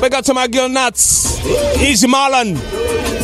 Big 0.00 0.14
up 0.14 0.24
to 0.24 0.32
my 0.34 0.46
girl 0.46 0.68
Nuts. 0.70 1.44
Easy 1.82 2.06
Marlon. 2.08 3.15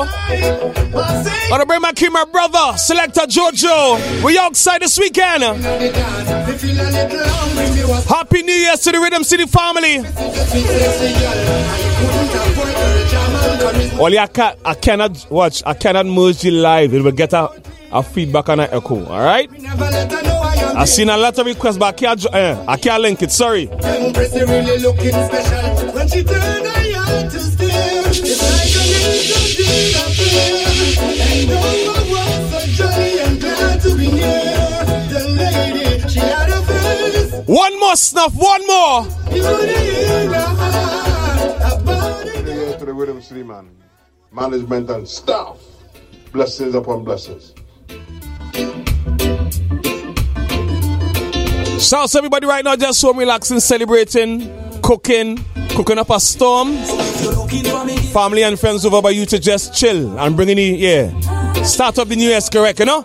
to 0.09 0.91
go. 0.93 1.51
Wanna 1.51 1.67
bring 1.67 1.81
my 1.81 1.93
key, 1.93 2.09
my 2.09 2.25
brother, 2.25 2.77
Selector 2.79 3.23
Jojo. 3.23 4.25
We 4.25 4.39
outside 4.39 4.83
this 4.83 4.99
weekend. 4.99 5.43
Happy 8.09 8.43
New 8.43 8.53
Year 8.53 8.77
to 8.77 8.93
the 8.93 9.01
Rhythm 9.01 9.25
City 9.25 9.47
family. 9.47 9.99
Only 14.01 14.19
I, 14.19 14.27
can, 14.27 14.57
I 14.65 14.75
cannot 14.75 15.27
watch, 15.31 15.63
I 15.67 15.75
cannot 15.75 16.07
merge 16.07 16.41
the 16.41 16.51
live. 16.51 16.95
It 16.95 17.03
will 17.03 17.13
get 17.13 17.33
a, 17.33 17.51
a 17.93 18.03
feedback 18.03 18.49
and 18.49 18.63
an 18.63 18.69
echo. 18.73 19.05
All 19.05 19.21
right. 19.21 19.49
I've 20.75 20.89
seen 20.89 21.11
a 21.11 21.17
lot 21.17 21.39
of 21.39 21.47
requests, 21.47 21.79
but 21.79 21.87
I 21.87 21.93
can't, 21.93 22.27
eh, 22.35 22.65
I 22.67 22.77
can't 22.77 23.03
link 23.03 23.23
it. 23.23 23.31
Sorry. 23.31 23.69
One 37.47 37.79
more 37.81 37.97
snuff, 37.97 38.35
one 38.35 38.67
more. 38.67 39.05
beauty 39.31 39.43
in 39.43 40.33
her 40.33 40.41
heart, 40.41 41.81
a 41.81 41.85
body. 41.85 42.31
Here 42.31 42.79
to 42.79 42.85
the 42.85 42.95
Rhythm 42.95 43.21
City 43.21 43.43
man. 43.43 43.69
Management 44.33 44.89
and 44.91 45.07
staff. 45.07 45.59
Blessings 46.33 46.75
upon 46.75 47.05
blessings. 47.05 47.53
Shouts 51.83 52.15
everybody 52.15 52.47
right 52.47 52.65
now, 52.65 52.77
just 52.77 53.01
so 53.01 53.13
relaxing, 53.13 53.61
celebrating, 53.61 54.81
cooking, 54.83 55.45
cooking 55.71 55.99
up 55.99 56.09
a 56.11 56.21
storm. 56.21 56.75
Family 58.13 58.45
and 58.45 58.59
friends 58.59 58.87
over 58.87 59.03
by 59.03 59.11
you 59.11 59.27
to 59.27 59.39
just 59.39 59.75
chill 59.75 60.19
and 60.19 60.37
bringing 60.37 60.59
it, 60.59 60.79
yeah. 60.79 61.42
Start 61.65 61.99
up 61.99 62.09
the 62.09 62.17
new 62.17 62.29
year's 62.29 62.49
correct, 62.49 62.79
you 62.81 62.87
know? 62.87 63.05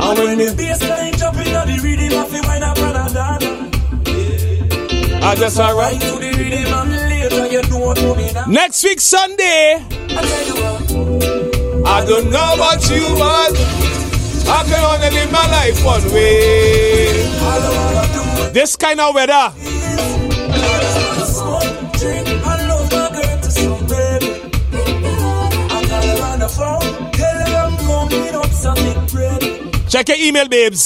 And 0.00 0.18
when 0.18 0.38
the 0.38 0.54
bassline 0.56 1.18
jumping 1.18 1.54
on 1.56 1.66
the 1.66 1.78
rhythm, 1.82 2.18
I 2.18 2.24
feel 2.26 2.42
when 2.48 2.62
I 2.62 2.72
run 2.74 2.96
a 2.96 3.08
I 5.20 5.34
just 5.34 5.58
alright. 5.58 6.00
to 6.00 6.06
the 6.18 6.30
rhythm 6.38 6.72
and 6.72 6.90
later 7.10 7.46
you 7.48 7.62
don't 7.62 8.00
know 8.00 8.14
me 8.14 8.32
now. 8.32 8.46
Next 8.46 8.84
week, 8.84 9.00
Sunday. 9.00 9.84
I 11.84 12.04
don't 12.06 12.30
know 12.30 12.54
about 12.54 12.88
you, 12.88 13.02
but 13.18 13.52
I 14.48 14.64
can 14.64 14.84
only 14.84 15.10
live 15.10 15.32
my 15.32 15.46
life 15.50 15.84
one 15.84 16.04
way. 16.12 17.12
This 18.52 18.76
kind 18.76 19.00
of 19.00 19.14
weather. 19.14 19.52
Girl 30.04 30.16
to 30.16 30.22
email, 30.24 30.48
baby. 30.48 30.76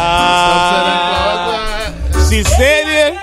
Ah, 0.00 1.92
she 2.30 2.42
said 2.44 2.86
it. 2.88 3.14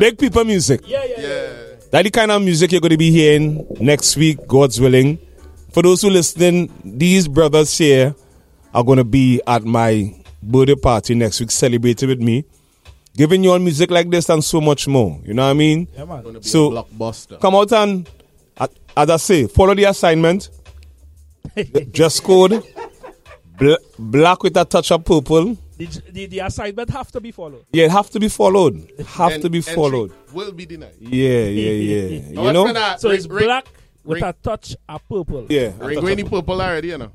Big 0.00 0.18
people 0.18 0.44
music. 0.44 0.80
Yeah, 0.84 1.04
yeah, 1.04 1.20
yeah. 1.20 1.52
That 1.90 2.02
the 2.02 2.10
kind 2.10 2.30
of 2.30 2.42
music 2.42 2.72
you're 2.72 2.80
going 2.80 2.90
to 2.90 2.98
be 2.98 3.10
hearing 3.10 3.66
next 3.80 4.16
week, 4.16 4.46
God's 4.46 4.80
willing. 4.80 5.18
For 5.72 5.82
those 5.82 6.02
who 6.02 6.10
listening, 6.10 6.72
these 6.84 7.28
brothers 7.28 7.76
here 7.76 8.14
are 8.72 8.82
going 8.84 8.98
to 8.98 9.04
be 9.04 9.40
at 9.46 9.64
my 9.64 10.14
birthday 10.42 10.74
party 10.74 11.14
next 11.14 11.40
week, 11.40 11.50
celebrating 11.50 12.08
with 12.08 12.20
me, 12.20 12.44
giving 13.16 13.44
you 13.44 13.52
all 13.52 13.58
music 13.58 13.90
like 13.90 14.10
this 14.10 14.28
and 14.28 14.42
so 14.42 14.60
much 14.60 14.88
more. 14.88 15.20
You 15.24 15.34
know 15.34 15.44
what 15.44 15.50
I 15.50 15.54
mean? 15.54 15.88
Yeah, 15.96 16.04
man. 16.04 16.22
Gonna 16.22 16.40
be 16.40 16.44
so 16.48 16.76
a 16.76 16.82
blockbuster. 16.84 17.40
come 17.40 17.54
out 17.54 17.72
and, 17.72 18.08
as 18.96 19.10
I 19.10 19.16
say, 19.16 19.46
follow 19.46 19.74
the 19.74 19.84
assignment. 19.84 20.48
Dress 21.92 22.20
code, 22.20 22.62
bl- 23.58 23.74
black 23.98 24.42
with 24.42 24.56
a 24.56 24.64
touch 24.64 24.90
of 24.92 25.04
purple. 25.04 25.56
The, 25.76 25.86
the, 26.10 26.26
the 26.26 26.38
assignment 26.40 26.90
have 26.90 27.10
to 27.12 27.20
be 27.20 27.30
followed. 27.30 27.64
Yeah, 27.72 27.84
it 27.86 27.90
have 27.90 28.10
to 28.10 28.20
be 28.20 28.28
followed. 28.28 28.88
Have 29.06 29.32
And 29.32 29.42
to 29.42 29.50
be 29.50 29.60
followed. 29.60 30.12
Will 30.32 30.52
be 30.52 30.66
denied. 30.66 30.94
Yeah, 30.98 31.44
yeah, 31.44 31.70
yeah. 31.70 32.42
You 32.42 32.52
know? 32.52 32.96
So 32.98 33.10
it's 33.10 33.26
ring- 33.28 33.44
black 33.46 33.66
with 34.08 34.16
ring- 34.22 34.24
a 34.24 34.32
touch 34.32 34.74
of 34.88 35.08
purple. 35.08 35.46
Yeah. 35.48 35.72
Ring 35.78 36.00
Granny 36.00 36.24
purple 36.24 36.60
already, 36.60 36.88
you 36.88 36.98
know. 36.98 37.06